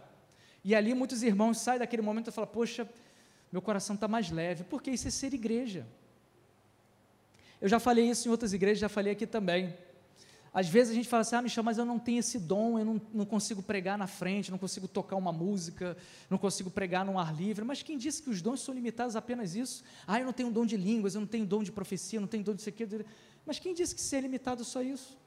E 0.64 0.76
ali 0.76 0.94
muitos 0.94 1.24
irmãos 1.24 1.58
saem 1.58 1.80
daquele 1.80 2.04
momento 2.04 2.28
e 2.28 2.32
falam: 2.32 2.48
Poxa, 2.48 2.88
meu 3.52 3.60
coração 3.60 3.96
está 3.96 4.08
mais 4.08 4.30
leve, 4.30 4.66
porque 4.66 4.92
isso 4.92 5.08
é 5.08 5.10
ser 5.10 5.34
igreja. 5.34 5.88
Eu 7.60 7.68
já 7.68 7.80
falei 7.80 8.08
isso 8.08 8.28
em 8.28 8.32
outras 8.32 8.54
igrejas, 8.54 8.78
já 8.78 8.88
falei 8.88 9.14
aqui 9.14 9.26
também. 9.26 9.76
Às 10.54 10.68
vezes 10.68 10.92
a 10.92 10.96
gente 10.96 11.08
fala 11.08 11.22
assim, 11.22 11.36
ah, 11.36 11.42
Michel, 11.42 11.64
mas 11.64 11.78
eu 11.78 11.86
não 11.86 12.00
tenho 12.00 12.20
esse 12.20 12.40
dom, 12.40 12.80
eu 12.80 12.86
não, 12.86 13.02
não 13.14 13.26
consigo 13.26 13.62
pregar 13.62 13.98
na 13.98 14.08
frente, 14.08 14.50
não 14.50 14.58
consigo 14.58 14.88
tocar 14.88 15.16
uma 15.16 15.32
música, 15.32 15.96
não 16.30 16.38
consigo 16.40 16.72
pregar 16.72 17.06
num 17.06 17.20
ar 17.20 17.36
livre. 17.36 17.64
Mas 17.64 17.84
quem 17.84 17.98
disse 17.98 18.22
que 18.24 18.30
os 18.30 18.42
dons 18.42 18.62
são 18.62 18.74
limitados 18.74 19.16
a 19.16 19.20
apenas 19.20 19.56
isso? 19.56 19.84
Ah, 20.08 20.20
eu 20.20 20.26
não 20.26 20.34
tenho 20.34 20.52
dom 20.52 20.66
de 20.66 20.76
línguas, 20.76 21.14
eu 21.14 21.22
não 21.22 21.28
tenho 21.28 21.46
dom 21.46 21.62
de 21.62 21.72
profecia, 21.72 22.18
eu 22.18 22.22
não 22.22 22.28
tenho 22.28 22.44
dom 22.44 22.54
de 22.54 22.62
isso. 22.62 23.06
Mas 23.50 23.58
quem 23.58 23.74
disse 23.74 23.96
que 23.96 24.02
ser 24.02 24.22
limitado 24.22 24.64
só 24.64 24.80
isso? 24.80 25.18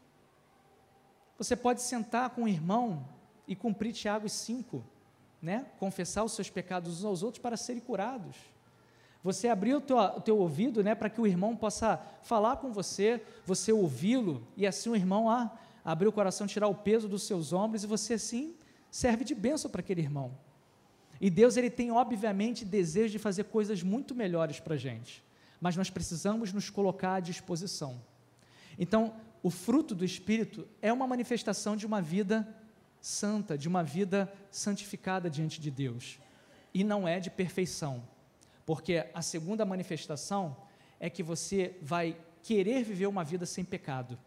Você 1.37 1.57
pode 1.57 1.83
sentar 1.83 2.31
com 2.31 2.43
um 2.43 2.47
irmão 2.47 3.05
e 3.49 3.57
cumprir 3.57 3.93
Tiago 3.93 4.29
5, 4.29 4.81
né? 5.43 5.67
confessar 5.81 6.23
os 6.23 6.31
seus 6.31 6.49
pecados 6.49 7.01
uns 7.01 7.05
aos 7.05 7.25
outros 7.25 7.43
para 7.43 7.57
serem 7.57 7.83
curados. 7.83 8.37
Você 9.25 9.49
abrir 9.49 9.75
o 9.75 9.81
teu, 9.81 9.99
o 9.99 10.21
teu 10.21 10.39
ouvido 10.39 10.85
né, 10.85 10.95
para 10.95 11.11
que 11.11 11.21
o 11.21 11.27
irmão 11.27 11.57
possa 11.57 12.01
falar 12.23 12.59
com 12.59 12.73
você, 12.73 13.21
você 13.45 13.73
ouvi-lo, 13.73 14.47
e 14.57 14.69
assim 14.69 14.91
o 14.91 14.95
irmão 14.95 15.29
ah, 15.29 15.51
abrir 15.85 16.07
o 16.07 16.13
coração, 16.13 16.47
tirar 16.47 16.69
o 16.69 16.77
peso 16.77 17.09
dos 17.09 17.25
seus 17.25 17.53
ombros, 17.53 17.83
e 17.83 17.89
você 17.89 18.15
assim 18.15 18.55
serve 18.89 19.25
de 19.25 19.35
bênção 19.35 19.69
para 19.69 19.81
aquele 19.81 20.01
irmão. 20.01 20.31
E 21.21 21.29
Deus 21.29 21.57
ele 21.57 21.71
tem 21.71 21.91
obviamente 21.91 22.65
desejo 22.65 23.11
de 23.11 23.19
fazer 23.19 23.47
coisas 23.47 23.83
muito 23.83 24.15
melhores 24.15 24.61
para 24.61 24.75
a 24.75 24.79
gente, 24.79 25.25
mas 25.61 25.77
nós 25.77 25.91
precisamos 25.91 26.53
nos 26.53 26.71
colocar 26.71 27.15
à 27.15 27.21
disposição. 27.21 28.01
Então, 28.83 29.15
o 29.45 29.49
fruto 29.49 29.95
do 29.95 30.05
Espírito 30.05 30.67
é 30.81 30.93
uma 30.93 31.07
manifestação 31.07 31.77
de 31.77 31.87
uma 31.87 32.03
vida 32.03 32.53
santa, 33.01 33.57
de 33.57 33.69
uma 33.69 33.85
vida 33.85 34.33
santificada 34.51 35.31
diante 35.31 35.61
de 35.61 35.71
Deus, 35.71 36.19
e 36.75 36.83
não 36.83 37.07
é 37.07 37.21
de 37.21 37.31
perfeição. 37.31 38.03
Porque 38.67 39.07
a 39.15 39.23
segunda 39.23 39.65
manifestação 39.65 40.57
é 40.99 41.09
que 41.09 41.23
você 41.23 41.77
vai 41.81 42.17
querer 42.43 42.83
viver 42.83 43.07
uma 43.07 43.23
vida 43.23 43.47
sem 43.47 43.65
pecado. 43.65 44.19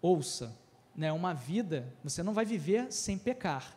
Ouça, 0.00 0.56
né, 0.96 1.12
uma 1.12 1.34
vida, 1.34 1.92
você 2.02 2.22
não 2.22 2.32
vai 2.32 2.46
viver 2.46 2.90
sem 2.90 3.18
pecar, 3.18 3.76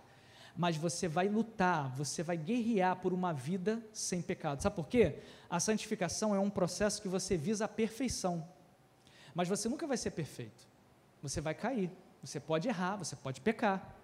mas 0.55 0.77
você 0.77 1.05
vai 1.05 1.27
lutar, 1.27 1.93
você 1.97 2.23
vai 2.23 2.37
guerrear 2.37 2.95
por 2.95 3.11
uma 3.11 3.33
vida 3.33 3.85
sem 3.91 4.21
pecado. 4.21 4.61
Sabe 4.61 4.77
por 4.77 4.87
quê? 4.87 5.17
A 5.49 5.59
santificação 5.59 6.33
é 6.33 6.39
um 6.39 6.49
processo 6.49 7.01
que 7.01 7.09
você 7.09 7.35
visa 7.35 7.65
a 7.65 7.67
perfeição, 7.67 8.47
mas 9.33 9.47
você 9.47 9.67
nunca 9.69 9.87
vai 9.87 9.97
ser 9.97 10.11
perfeito. 10.11 10.67
Você 11.21 11.41
vai 11.41 11.53
cair, 11.53 11.91
você 12.21 12.39
pode 12.39 12.67
errar, 12.67 12.95
você 12.97 13.15
pode 13.15 13.41
pecar. 13.41 13.95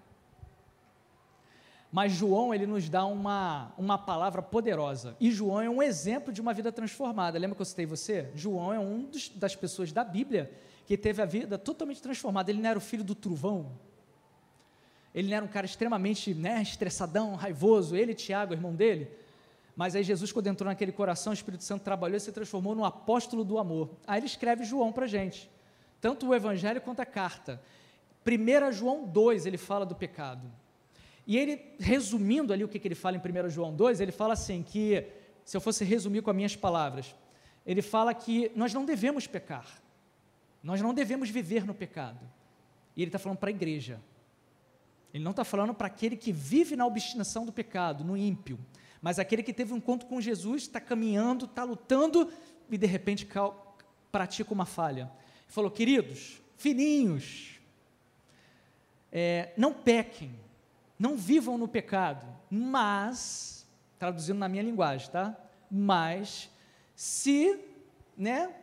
Mas 1.92 2.12
João, 2.12 2.54
ele 2.54 2.68
nos 2.68 2.90
dá 2.90 3.06
uma, 3.06 3.72
uma 3.78 3.98
palavra 3.98 4.42
poderosa. 4.42 5.16
E 5.20 5.32
João 5.32 5.62
é 5.62 5.70
um 5.70 5.82
exemplo 5.82 6.34
de 6.34 6.42
uma 6.42 6.54
vida 6.54 6.72
transformada. 6.72 7.40
Lembra 7.40 7.56
que 7.56 7.62
eu 7.62 7.66
citei 7.66 7.86
você? 7.86 8.30
João 8.36 8.74
é 8.74 8.80
um 8.80 9.04
dos, 9.04 9.30
das 9.30 9.56
pessoas 9.56 9.92
da 9.92 10.04
Bíblia 10.04 10.52
que 10.86 10.98
teve 10.98 11.22
a 11.22 11.26
vida 11.26 11.58
totalmente 11.58 12.02
transformada. 12.02 12.52
Ele 12.52 12.62
não 12.62 12.70
era 12.70 12.78
o 12.78 12.82
filho 12.82 13.04
do 13.04 13.16
trovão. 13.16 13.72
Ele 15.14 15.30
não 15.30 15.38
era 15.38 15.46
um 15.46 15.48
cara 15.48 15.66
extremamente 15.66 16.34
né, 16.34 16.62
estressadão, 16.62 17.36
raivoso. 17.36 17.96
Ele, 17.96 18.14
Tiago, 18.14 18.54
irmão 18.54 18.76
dele. 18.76 19.10
Mas 19.76 19.96
aí 19.96 20.04
Jesus, 20.04 20.32
quando 20.32 20.48
entrou 20.48 20.70
naquele 20.70 20.92
coração, 20.92 21.32
o 21.32 21.34
Espírito 21.34 21.64
Santo 21.64 21.84
trabalhou 21.84 22.16
e 22.16 22.20
se 22.20 22.32
transformou 22.32 22.74
no 22.74 22.86
apóstolo 22.86 23.44
do 23.44 23.58
amor. 23.58 23.90
Aí 24.08 24.20
ele 24.20 24.26
escreve 24.26 24.64
João 24.64 24.92
para 24.92 25.06
a 25.06 25.08
gente. 25.08 25.50
Tanto 26.00 26.28
o 26.28 26.34
Evangelho 26.34 26.80
quanto 26.80 27.02
a 27.02 27.06
carta. 27.06 27.62
1 28.26 28.72
João 28.72 29.06
2, 29.06 29.46
ele 29.46 29.58
fala 29.58 29.86
do 29.86 29.94
pecado. 29.94 30.50
E 31.28 31.38
ele, 31.38 31.62
resumindo 31.80 32.54
ali 32.54 32.64
o 32.64 32.68
que, 32.68 32.80
que 32.80 32.88
ele 32.88 32.96
fala 32.96 33.18
em 33.18 33.20
1 33.20 33.50
João 33.50 33.76
2, 33.76 34.00
ele 34.00 34.12
fala 34.12 34.34
assim: 34.34 34.64
que, 34.64 35.06
se 35.44 35.58
eu 35.58 35.62
fosse 35.62 35.84
resumir 35.84 36.22
com 36.22 36.30
as 36.30 36.36
minhas 36.36 36.56
palavras, 36.56 37.16
ele 37.66 37.82
fala 37.82 38.14
que 38.14 38.52
nós 38.56 38.74
não 38.74 38.86
devemos 38.86 39.28
pecar, 39.28 39.68
nós 40.64 40.82
não 40.82 40.94
devemos 40.94 41.30
viver 41.30 41.66
no 41.66 41.74
pecado. 41.74 42.20
E 42.96 43.02
ele 43.02 43.10
está 43.10 43.20
falando 43.20 43.40
para 43.40 43.50
a 43.50 43.52
igreja. 43.52 44.00
Ele 45.14 45.24
não 45.24 45.32
está 45.32 45.44
falando 45.44 45.74
para 45.74 45.88
aquele 45.88 46.16
que 46.16 46.32
vive 46.32 46.76
na 46.76 46.86
obstinação 46.86 47.46
do 47.46 47.52
pecado, 47.52 48.04
no 48.04 48.18
ímpio, 48.18 48.60
mas 49.02 49.20
aquele 49.20 49.44
que 49.44 49.54
teve 49.54 49.74
um 49.74 49.78
encontro 49.78 50.08
com 50.08 50.20
Jesus, 50.20 50.64
está 50.64 50.80
caminhando, 50.80 51.46
está 51.46 51.64
lutando 51.64 52.32
e 52.70 52.78
de 52.78 52.88
repente 52.88 53.28
pratica 54.12 54.54
uma 54.54 54.66
falha. 54.66 55.12
Falou, 55.48 55.70
queridos, 55.70 56.42
filhinhos, 56.58 57.60
é, 59.12 59.54
não 59.56 59.74
pequem, 59.74 60.34
não 60.98 61.16
vivam 61.16 61.58
no 61.58 61.68
pecado, 61.68 62.26
mas, 62.50 63.66
traduzindo 64.00 64.40
na 64.40 64.50
minha 64.50 64.64
linguagem, 64.64 65.10
tá? 65.10 65.38
Mas, 65.70 66.50
se, 66.96 67.60
né, 68.18 68.54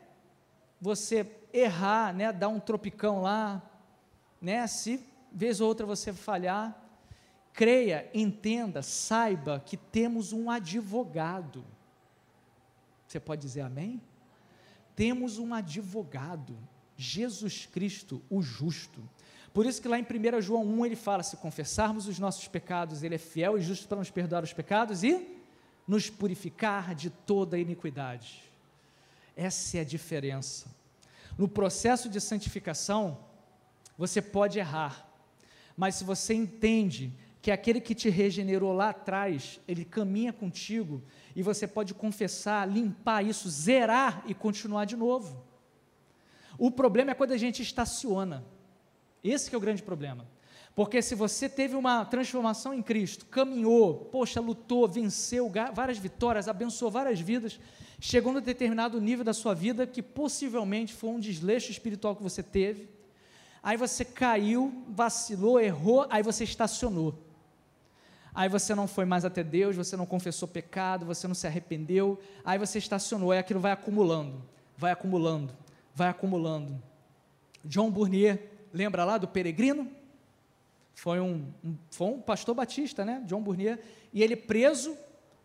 você 0.81 1.27
errar, 1.53 2.13
né, 2.13 2.33
dar 2.33 2.49
um 2.49 2.59
tropicão 2.59 3.23
lá, 3.23 3.63
né, 4.41 4.67
se 4.67 5.07
vez 5.31 5.61
ou 5.61 5.69
outra 5.69 5.87
você 5.87 6.13
falhar, 6.13 6.82
creia, 7.53 8.11
entenda, 8.15 8.83
saiba 8.83 9.61
que 9.65 9.77
temos 9.77 10.33
um 10.33 10.51
advogado. 10.51 11.65
Você 13.07 13.21
pode 13.21 13.43
dizer 13.43 13.61
amém? 13.61 14.01
Temos 14.97 15.39
um 15.39 15.53
advogado, 15.53 16.57
Jesus 16.97 17.67
Cristo, 17.67 18.23
o 18.31 18.43
justo. 18.43 19.03
Por 19.53 19.67
isso 19.67 19.83
que 19.83 19.89
lá 19.89 19.99
em 19.99 20.03
1 20.03 20.41
João 20.41 20.65
1 20.65 20.87
ele 20.87 20.97
fala: 20.97 21.23
se 21.23 21.37
confessarmos 21.37 22.09
os 22.09 22.19
nossos 22.19 22.49
pecados, 22.49 23.03
ele 23.03 23.17
é 23.17 23.19
fiel 23.19 23.59
e 23.59 23.63
justo 23.63 23.87
para 23.87 23.99
nos 23.99 24.11
perdoar 24.11 24.43
os 24.43 24.53
pecados 24.53 25.03
e 25.03 25.39
nos 25.87 26.09
purificar 26.09 26.95
de 26.95 27.11
toda 27.11 27.59
iniquidade. 27.59 28.43
Essa 29.37 29.79
é 29.79 29.81
a 29.81 29.85
diferença. 29.85 30.67
No 31.37 31.49
processo 31.49 32.09
de 32.09 32.21
santificação, 32.21 33.19
você 33.97 34.23
pode 34.23 34.59
errar, 34.59 35.09
mas 35.77 35.97
se 35.97 36.05
você 36.05 36.35
entende 36.35 37.13
que 37.43 37.51
aquele 37.51 37.81
que 37.81 37.93
te 37.93 38.09
regenerou 38.09 38.73
lá 38.73 38.91
atrás, 38.91 39.59
ele 39.67 39.85
caminha 39.85 40.33
contigo 40.33 41.03
e 41.35 41.43
você 41.43 41.67
pode 41.67 41.93
confessar, 41.93 42.69
limpar 42.69 43.27
isso, 43.27 43.51
zerar 43.51 44.23
e 44.29 44.33
continuar 44.33 44.85
de 44.85 44.95
novo. 44.95 45.45
O 46.57 46.71
problema 46.71 47.11
é 47.11 47.15
quando 47.15 47.33
a 47.33 47.37
gente 47.37 47.61
estaciona. 47.61 48.45
Esse 49.25 49.53
é 49.53 49.59
o 49.59 49.61
grande 49.61 49.83
problema. 49.83 50.25
Porque 50.73 51.03
se 51.03 51.17
você 51.17 51.49
teve 51.49 51.75
uma 51.75 52.05
transformação 52.05 52.73
em 52.73 52.81
Cristo, 52.81 53.27
caminhou, 53.27 54.07
poxa, 54.13 54.41
lutou, 54.41 54.87
venceu 54.87 55.51
várias 55.75 55.99
vitórias, 55.99 56.47
abençoou 56.47 56.93
várias 56.93 57.21
vidas, 57.21 57.59
chegou 57.99 58.33
num 58.33 58.41
determinado 58.41 59.01
nível 59.01 59.25
da 59.25 59.35
sua 59.35 59.53
vida 59.53 59.85
que 59.85 60.01
possivelmente 60.01 60.95
foi 60.95 61.11
um 61.11 61.19
desleixo 61.19 61.73
espiritual 61.73 62.15
que 62.15 62.23
você 62.23 62.43
teve, 62.43 62.89
aí 63.61 63.77
você 63.77 64.05
caiu, 64.05 64.85
vacilou, 64.89 65.61
errou, 65.61 66.07
aí 66.09 66.23
você 66.23 66.45
estacionou. 66.45 67.32
Aí 68.35 68.49
você 68.49 68.75
não 68.75 68.87
foi 68.87 69.05
mais 69.05 69.25
até 69.25 69.45
Deus, 69.45 69.77
você 69.77 69.97
não 69.97 70.07
confessou 70.07 70.49
pecado, 70.49 71.05
você 71.05 71.29
não 71.29 71.35
se 71.35 71.47
arrependeu, 71.47 72.19
aí 72.45 72.59
você 72.59 72.79
estacionou, 72.79 73.31
aí 73.31 73.39
aquilo 73.39 73.61
vai 73.61 73.73
acumulando, 73.73 74.43
vai 74.77 74.91
acumulando, 74.91 75.53
vai 75.95 76.09
acumulando. 76.09 76.83
John 77.65 77.91
Burnier, 77.91 78.49
lembra 78.73 79.05
lá 79.05 79.19
do 79.19 79.29
peregrino? 79.29 79.91
Foi 80.95 81.21
um, 81.21 81.53
um, 81.65 81.77
foi 81.91 82.09
um 82.09 82.21
pastor 82.21 82.55
batista, 82.55 83.05
né? 83.05 83.23
John 83.27 83.43
Burnier. 83.43 83.81
E 84.13 84.23
ele 84.23 84.37
preso, 84.37 84.97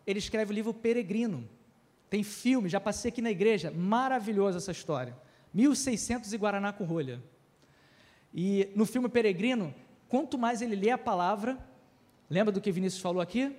ele 0.06 0.18
escreve 0.18 0.52
o 0.52 0.54
livro 0.54 0.72
Peregrino. 0.72 1.48
Tem 2.08 2.22
filme, 2.22 2.68
já 2.68 2.80
passei 2.80 3.10
aqui 3.10 3.20
na 3.20 3.30
igreja. 3.30 3.70
Maravilhosa 3.70 4.58
essa 4.58 4.72
história. 4.72 5.16
1600 5.52 6.32
e 6.32 6.36
Guaraná 6.36 6.72
com 6.72 6.84
rolha. 6.84 7.22
E 8.32 8.70
no 8.74 8.86
filme 8.86 9.08
Peregrino, 9.08 9.74
quanto 10.08 10.38
mais 10.38 10.62
ele 10.62 10.76
lê 10.76 10.90
a 10.90 10.98
palavra, 10.98 11.58
lembra 12.28 12.52
do 12.52 12.60
que 12.60 12.70
Vinícius 12.70 13.02
falou 13.02 13.20
aqui? 13.20 13.56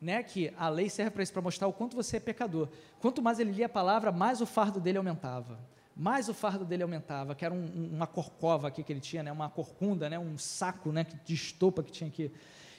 Né, 0.00 0.22
que 0.22 0.50
a 0.56 0.70
lei 0.70 0.88
serve 0.88 1.10
para 1.10 1.22
isso, 1.22 1.32
para 1.32 1.42
mostrar 1.42 1.68
o 1.68 1.74
quanto 1.74 1.94
você 1.94 2.16
é 2.16 2.20
pecador. 2.20 2.68
Quanto 3.00 3.20
mais 3.20 3.38
ele 3.38 3.52
lia 3.52 3.66
a 3.66 3.68
palavra, 3.68 4.10
mais 4.10 4.40
o 4.40 4.46
fardo 4.46 4.80
dele 4.80 4.96
aumentava 4.96 5.58
mais 6.00 6.30
o 6.30 6.34
fardo 6.34 6.64
dele 6.64 6.82
aumentava, 6.82 7.34
que 7.34 7.44
era 7.44 7.52
um, 7.52 7.90
uma 7.92 8.06
corcova 8.06 8.68
aqui 8.68 8.82
que 8.82 8.90
ele 8.90 9.00
tinha, 9.00 9.22
né, 9.22 9.30
uma 9.30 9.50
corcunda, 9.50 10.08
né, 10.08 10.18
um 10.18 10.38
saco 10.38 10.90
né, 10.90 11.06
de 11.26 11.34
estopa 11.34 11.82
que 11.82 11.92
tinha 11.92 12.08
aqui. 12.08 12.30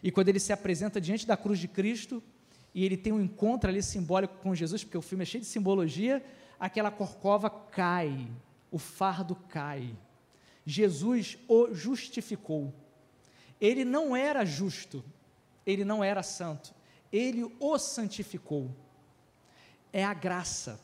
E 0.02 0.12
quando 0.12 0.30
ele 0.30 0.40
se 0.40 0.52
apresenta 0.52 1.00
diante 1.00 1.28
da 1.28 1.38
cruz 1.38 1.60
de 1.60 1.68
Cristo, 1.68 2.24
e 2.74 2.84
ele 2.84 2.98
tem 2.98 3.14
um 3.14 3.22
encontro 3.22 3.70
ali 3.70 3.84
simbólico 3.84 4.36
com 4.42 4.56
Jesus, 4.56 4.84
porque 4.84 4.98
o 4.98 5.04
filme 5.04 5.22
é 5.22 5.26
cheio 5.26 5.44
de 5.44 5.48
simbologia, 5.48 6.24
aquela 6.60 6.90
corcova 6.90 7.48
cai, 7.48 8.28
o 8.72 8.80
fardo 8.80 9.36
cai. 9.36 9.96
Jesus 10.66 11.38
o 11.48 11.72
justificou. 11.72 12.74
Ele 13.60 13.86
não 13.86 14.16
era 14.16 14.44
justo, 14.44 15.04
ele 15.66 15.86
não 15.86 16.04
era 16.04 16.24
santo, 16.24 16.74
ele 17.12 17.56
o 17.60 17.78
santificou. 17.78 18.70
É 19.94 20.04
a 20.04 20.14
graça, 20.14 20.80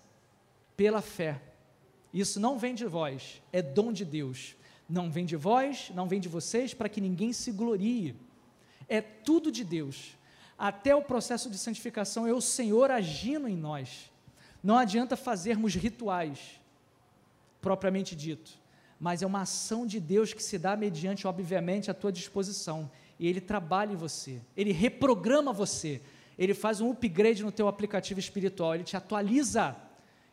pela 0.75 1.01
fé 1.01 1.41
isso 2.13 2.39
não 2.39 2.57
vem 2.57 2.73
de 2.73 2.85
vós, 2.85 3.41
é 3.51 3.61
dom 3.61 3.91
de 3.91 4.05
Deus. 4.05 4.55
Não 4.89 5.11
vem 5.11 5.25
de 5.25 5.35
vós, 5.35 5.91
não 5.93 6.07
vem 6.07 6.19
de 6.19 6.29
vocês, 6.29 6.73
para 6.73 6.89
que 6.89 7.01
ninguém 7.01 7.33
se 7.33 7.51
glorie. 7.51 8.15
É 8.87 9.01
tudo 9.01 9.51
de 9.51 9.63
Deus. 9.63 10.17
Até 10.57 10.95
o 10.95 11.01
processo 11.01 11.49
de 11.49 11.57
santificação 11.57 12.25
é 12.25 12.33
o 12.33 12.41
Senhor 12.41 12.89
agindo 12.89 13.47
em 13.47 13.55
nós. 13.55 14.11
Não 14.63 14.77
adianta 14.77 15.15
fazermos 15.15 15.75
rituais, 15.75 16.59
propriamente 17.61 18.15
dito, 18.15 18.51
mas 18.99 19.21
é 19.21 19.27
uma 19.27 19.41
ação 19.41 19.85
de 19.85 19.99
Deus 19.99 20.33
que 20.33 20.41
se 20.41 20.57
dá 20.57 20.75
mediante, 20.75 21.27
obviamente, 21.27 21.91
a 21.91 21.93
tua 21.93 22.11
disposição. 22.11 22.89
E 23.19 23.27
Ele 23.27 23.41
trabalha 23.41 23.93
em 23.93 23.95
você, 23.95 24.41
Ele 24.55 24.71
reprograma 24.71 25.51
você, 25.51 26.01
Ele 26.37 26.53
faz 26.53 26.81
um 26.81 26.91
upgrade 26.91 27.43
no 27.43 27.51
teu 27.51 27.67
aplicativo 27.67 28.19
espiritual, 28.19 28.75
Ele 28.75 28.83
te 28.83 28.95
atualiza 28.95 29.75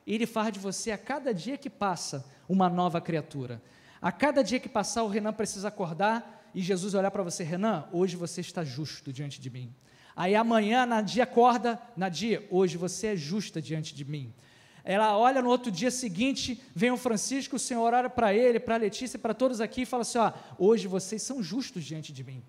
e 0.07 0.14
Ele 0.14 0.26
faz 0.26 0.53
de 0.53 0.59
você, 0.59 0.91
a 0.91 0.99
cada 0.99 1.32
dia 1.32 1.57
que 1.57 1.70
passa, 1.70 2.24
uma 2.49 2.68
nova 2.68 3.01
criatura. 3.01 3.62
A 4.01 4.12
cada 4.12 4.45
dia 4.45 4.61
que 4.61 4.68
passar, 4.68 5.03
o 5.03 5.09
Renan 5.09 5.32
precisa 5.32 5.68
acordar 5.68 6.51
e 6.55 6.61
Jesus 6.61 6.95
olhar 6.95 7.11
para 7.11 7.22
você: 7.22 7.43
Renan, 7.43 7.89
hoje 7.91 8.16
você 8.16 8.41
está 8.41 8.62
justo 8.62 9.12
diante 9.12 9.41
de 9.41 9.49
mim. 9.49 9.74
Aí 10.14 10.35
amanhã, 10.35 10.87
Nadia 10.87 11.24
acorda, 11.24 11.80
Nadia, 11.97 12.47
hoje 12.51 12.76
você 12.76 13.09
é 13.09 13.16
justa 13.16 13.61
diante 13.61 13.95
de 13.95 14.05
mim. 14.05 14.32
Ela 14.85 15.16
olha 15.16 15.41
no 15.41 15.49
outro 15.49 15.72
dia 15.72 15.91
seguinte, 15.91 16.62
vem 16.74 16.91
o 16.91 16.97
Francisco, 16.97 17.57
o 17.57 17.59
Senhor 17.59 17.95
ora 17.95 18.11
para 18.11 18.35
ele, 18.35 18.61
para 18.61 18.74
a 18.74 18.78
Letícia, 18.78 19.18
para 19.18 19.32
todos 19.32 19.61
aqui 19.61 19.82
e 19.82 19.87
fala 19.87 20.03
assim: 20.03 20.18
ó, 20.18 20.32
hoje 20.59 20.87
vocês 20.87 21.22
são 21.22 21.43
justos 21.43 21.82
diante 21.82 22.12
de 22.12 22.22
mim. 22.22 22.43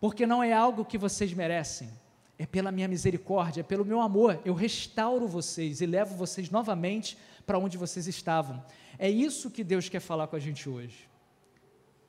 Porque 0.00 0.26
não 0.26 0.42
é 0.42 0.52
algo 0.52 0.84
que 0.84 0.96
vocês 0.96 1.32
merecem, 1.32 1.90
é 2.38 2.46
pela 2.46 2.70
minha 2.70 2.86
misericórdia, 2.86 3.60
é 3.60 3.64
pelo 3.64 3.84
meu 3.84 4.00
amor, 4.00 4.40
eu 4.44 4.54
restauro 4.54 5.26
vocês 5.26 5.80
e 5.80 5.86
levo 5.86 6.14
vocês 6.14 6.50
novamente 6.50 7.18
para 7.44 7.58
onde 7.58 7.76
vocês 7.76 8.06
estavam. 8.06 8.64
É 8.98 9.10
isso 9.10 9.50
que 9.50 9.64
Deus 9.64 9.88
quer 9.88 10.00
falar 10.00 10.28
com 10.28 10.36
a 10.36 10.38
gente 10.38 10.68
hoje. 10.68 11.08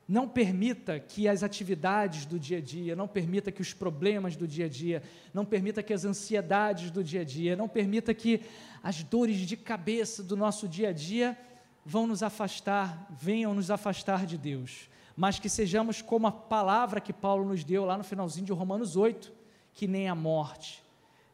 Não 0.07 0.27
permita 0.27 0.99
que 0.99 1.27
as 1.27 1.43
atividades 1.43 2.25
do 2.25 2.39
dia 2.39 2.57
a 2.57 2.61
dia, 2.61 2.95
não 2.95 3.07
permita 3.07 3.51
que 3.51 3.61
os 3.61 3.73
problemas 3.73 4.35
do 4.35 4.47
dia 4.47 4.65
a 4.65 4.69
dia, 4.69 5.03
não 5.33 5.45
permita 5.45 5.81
que 5.83 5.93
as 5.93 6.05
ansiedades 6.05 6.91
do 6.91 7.03
dia 7.03 7.21
a 7.21 7.23
dia, 7.23 7.55
não 7.55 7.67
permita 7.67 8.13
que 8.13 8.41
as 8.83 9.03
dores 9.03 9.37
de 9.37 9.55
cabeça 9.55 10.23
do 10.23 10.35
nosso 10.35 10.67
dia 10.67 10.89
a 10.89 10.93
dia 10.93 11.37
vão 11.85 12.05
nos 12.05 12.21
afastar, 12.21 13.07
venham 13.09 13.53
nos 13.53 13.71
afastar 13.71 14.25
de 14.25 14.37
Deus 14.37 14.89
mas 15.19 15.37
que 15.37 15.49
sejamos 15.49 16.01
como 16.01 16.27
a 16.27 16.31
palavra 16.31 17.01
que 17.01 17.11
Paulo 17.11 17.43
nos 17.43 17.61
deu 17.61 17.83
lá 17.83 17.97
no 17.97 18.05
finalzinho 18.05 18.45
de 18.45 18.53
Romanos 18.53 18.95
8, 18.95 19.33
que 19.73 19.85
nem 19.85 20.07
a 20.07 20.15
morte, 20.15 20.81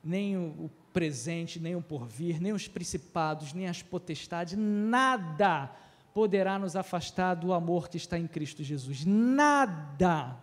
nem 0.03 0.35
o 0.35 0.71
presente, 0.91 1.59
nem 1.59 1.75
o 1.75 1.81
porvir, 1.83 2.41
nem 2.41 2.51
os 2.51 2.67
principados, 2.67 3.53
nem 3.53 3.67
as 3.67 3.83
potestades, 3.83 4.57
nada 4.57 5.71
poderá 6.15 6.57
nos 6.57 6.75
afastar 6.75 7.35
do 7.35 7.53
amor 7.53 7.87
que 7.87 7.97
está 7.97 8.17
em 8.17 8.25
Cristo 8.25 8.63
Jesus. 8.63 9.05
Nada. 9.05 10.35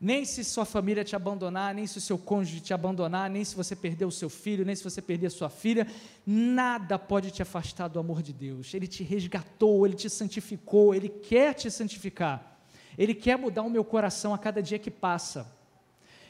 Nem 0.00 0.24
se 0.24 0.42
sua 0.42 0.64
família 0.64 1.04
te 1.04 1.14
abandonar, 1.14 1.72
nem 1.72 1.86
se 1.86 1.98
o 1.98 2.00
seu 2.00 2.18
cônjuge 2.18 2.60
te 2.60 2.74
abandonar, 2.74 3.30
nem 3.30 3.44
se 3.44 3.54
você 3.54 3.76
perder 3.76 4.06
o 4.06 4.10
seu 4.10 4.28
filho, 4.28 4.64
nem 4.64 4.74
se 4.74 4.82
você 4.82 5.00
perder 5.00 5.28
a 5.28 5.30
sua 5.30 5.48
filha, 5.48 5.86
nada 6.26 6.98
pode 6.98 7.30
te 7.30 7.42
afastar 7.42 7.86
do 7.86 8.00
amor 8.00 8.22
de 8.22 8.32
Deus. 8.32 8.74
Ele 8.74 8.88
te 8.88 9.04
resgatou, 9.04 9.86
ele 9.86 9.94
te 9.94 10.10
santificou, 10.10 10.92
ele 10.92 11.08
quer 11.08 11.54
te 11.54 11.70
santificar. 11.70 12.55
Ele 12.98 13.14
quer 13.14 13.36
mudar 13.36 13.62
o 13.62 13.70
meu 13.70 13.84
coração 13.84 14.32
a 14.34 14.38
cada 14.38 14.62
dia 14.62 14.78
que 14.78 14.90
passa. 14.90 15.54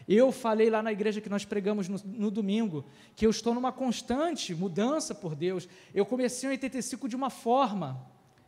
Eu 0.08 0.30
falei 0.30 0.70
lá 0.70 0.82
na 0.82 0.92
igreja 0.92 1.20
que 1.20 1.28
nós 1.28 1.44
pregamos 1.44 1.88
no, 1.88 1.98
no, 2.04 2.30
domingo 2.30 2.84
que 3.16 3.26
eu 3.26 3.30
estou 3.30 3.52
numa 3.52 3.72
constante 3.72 4.54
mudança 4.54 5.14
por 5.14 5.34
Deus. 5.34 5.68
Eu 5.92 6.06
comecei 6.06 6.48
em 6.48 6.52
85 6.52 7.08
de 7.08 7.16
uma 7.16 7.28
forma 7.28 8.00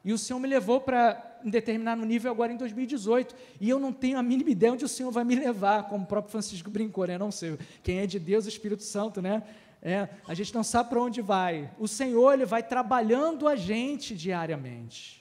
e 0.05 0.13
o 0.13 0.19
Senhor 0.19 0.39
me 0.39 0.47
levou 0.47 0.81
para 0.81 1.41
um 1.45 1.51
determinado 1.51 2.05
nível 2.05 2.31
agora 2.31 2.53
em 2.53 2.57
2018 2.57 3.35
e 3.61 3.69
eu 3.69 3.81
não 3.81 3.93
tenho 3.93 4.19
a 4.19 4.23
mínima 4.23 4.51
ideia 4.51 4.73
onde 4.73 4.85
o 4.85 4.89
Senhor 4.89 5.11
vai 5.11 5.25
me 5.25 5.35
levar, 5.35 5.89
como 5.89 6.05
o 6.05 6.07
próprio 6.07 6.31
Francisco 6.31 6.71
brincou, 6.71 7.07
né? 7.07 7.19
Não 7.19 7.33
sei 7.33 7.59
quem 7.83 7.99
é 7.99 8.07
de 8.07 8.21
Deus, 8.21 8.47
o 8.47 8.49
Espírito 8.49 8.85
Santo, 8.85 9.21
né? 9.21 9.43
É, 9.83 10.09
a 10.27 10.35
gente 10.35 10.55
não 10.55 10.63
sabe 10.63 10.91
para 10.91 11.01
onde 11.01 11.21
vai. 11.21 11.71
O 11.79 11.89
Senhor 11.89 12.33
ele 12.33 12.45
vai 12.45 12.63
trabalhando 12.63 13.49
a 13.49 13.57
gente 13.57 14.15
diariamente. 14.15 15.18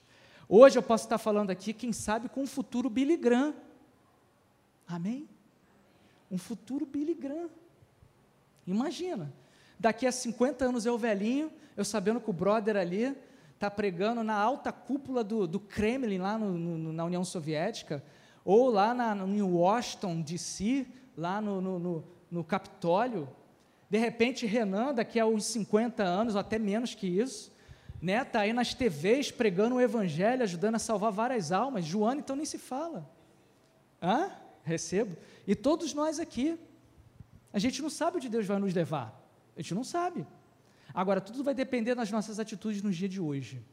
Hoje 0.50 0.78
eu 0.78 0.84
posso 0.84 1.04
estar 1.04 1.18
falando 1.18 1.50
aqui, 1.50 1.74
quem 1.74 1.92
sabe, 1.92 2.30
com 2.30 2.42
um 2.44 2.48
futuro 2.48 2.90
Billy 2.90 3.18
Graham. 3.18 3.54
Amém? 4.88 5.28
Um 6.32 6.38
futuro 6.38 6.86
Billy 6.86 7.14
Graham. 7.14 7.50
Imagina, 8.66 9.34
daqui 9.78 10.08
a 10.08 10.12
50 10.12 10.66
anos 10.66 10.86
eu 10.86 10.98
velhinho, 10.98 11.52
eu 11.76 11.84
sabendo 11.84 12.22
que 12.22 12.30
o 12.30 12.34
brother 12.34 12.78
ali 12.78 13.16
está 13.54 13.70
pregando 13.70 14.24
na 14.24 14.36
alta 14.36 14.72
cúpula 14.72 15.24
do, 15.24 15.48
do 15.48 15.60
Kremlin, 15.60 16.20
lá 16.20 16.38
no, 16.38 16.58
no, 16.58 16.94
na 16.94 17.04
União 17.04 17.26
Soviética, 17.26 18.04
ou 18.46 18.70
lá 18.70 18.94
na, 18.94 19.16
em 19.16 19.42
Washington, 19.42 20.22
D.C., 20.22 20.88
lá 21.18 21.42
no, 21.42 21.60
no, 21.60 22.04
no 22.32 22.44
Capitólio. 22.44 23.28
De 23.90 23.98
repente, 23.98 24.46
Renan, 24.46 24.94
daqui 24.94 25.20
a 25.20 25.26
uns 25.26 25.46
50 25.46 26.04
anos, 26.04 26.36
ou 26.36 26.42
até 26.42 26.58
menos 26.58 26.96
que 26.96 27.08
isso, 27.08 27.52
né, 28.02 28.22
está 28.22 28.42
aí 28.42 28.54
nas 28.54 28.74
TVs 28.74 29.32
pregando 29.32 29.76
o 29.76 29.82
Evangelho, 29.82 30.44
ajudando 30.44 30.76
a 30.76 30.80
salvar 30.80 31.12
várias 31.12 31.52
almas. 31.52 31.86
Joana, 31.86 32.20
então, 32.20 32.36
nem 32.36 32.46
se 32.46 32.58
fala. 32.58 33.10
Hã? 34.02 34.32
Recebo. 34.64 35.18
E 35.48 35.56
todos 35.56 35.94
nós 35.94 36.20
aqui, 36.20 36.60
a 37.52 37.60
gente 37.60 37.82
não 37.82 37.90
sabe 37.90 38.18
onde 38.18 38.30
Deus 38.30 38.46
vai 38.46 38.60
nos 38.60 38.74
levar. 38.74 39.20
A 39.56 39.62
gente 39.62 39.74
não 39.74 39.84
sabe. 39.84 40.28
Agora, 40.94 41.20
tudo 41.20 41.44
vai 41.44 41.54
depender 41.54 41.96
das 41.96 42.12
nossas 42.12 42.40
atitudes 42.40 42.82
no 42.82 42.92
dia 42.92 43.10
de 43.10 43.20
hoje. 43.20 43.64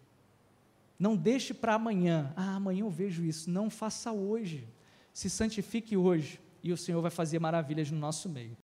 Não 0.99 1.16
deixe 1.16 1.53
para 1.53 1.75
amanhã. 1.75 2.33
Ah, 2.37 2.55
amanhã 2.55 2.81
eu 2.81 2.91
vejo 2.91 3.25
isso. 3.25 3.51
Não 3.51 3.68
faça 3.68 4.12
hoje. 4.12 4.66
Se 5.12 5.29
santifique 5.29 5.97
hoje 5.97 6.41
e 6.62 6.72
o 6.72 6.77
Senhor 6.77 7.03
vai 7.03 7.11
fazer 7.11 7.39
maravilhas 7.39 7.91
no 7.91 7.99
nosso 7.99 8.29
meio. 8.29 8.57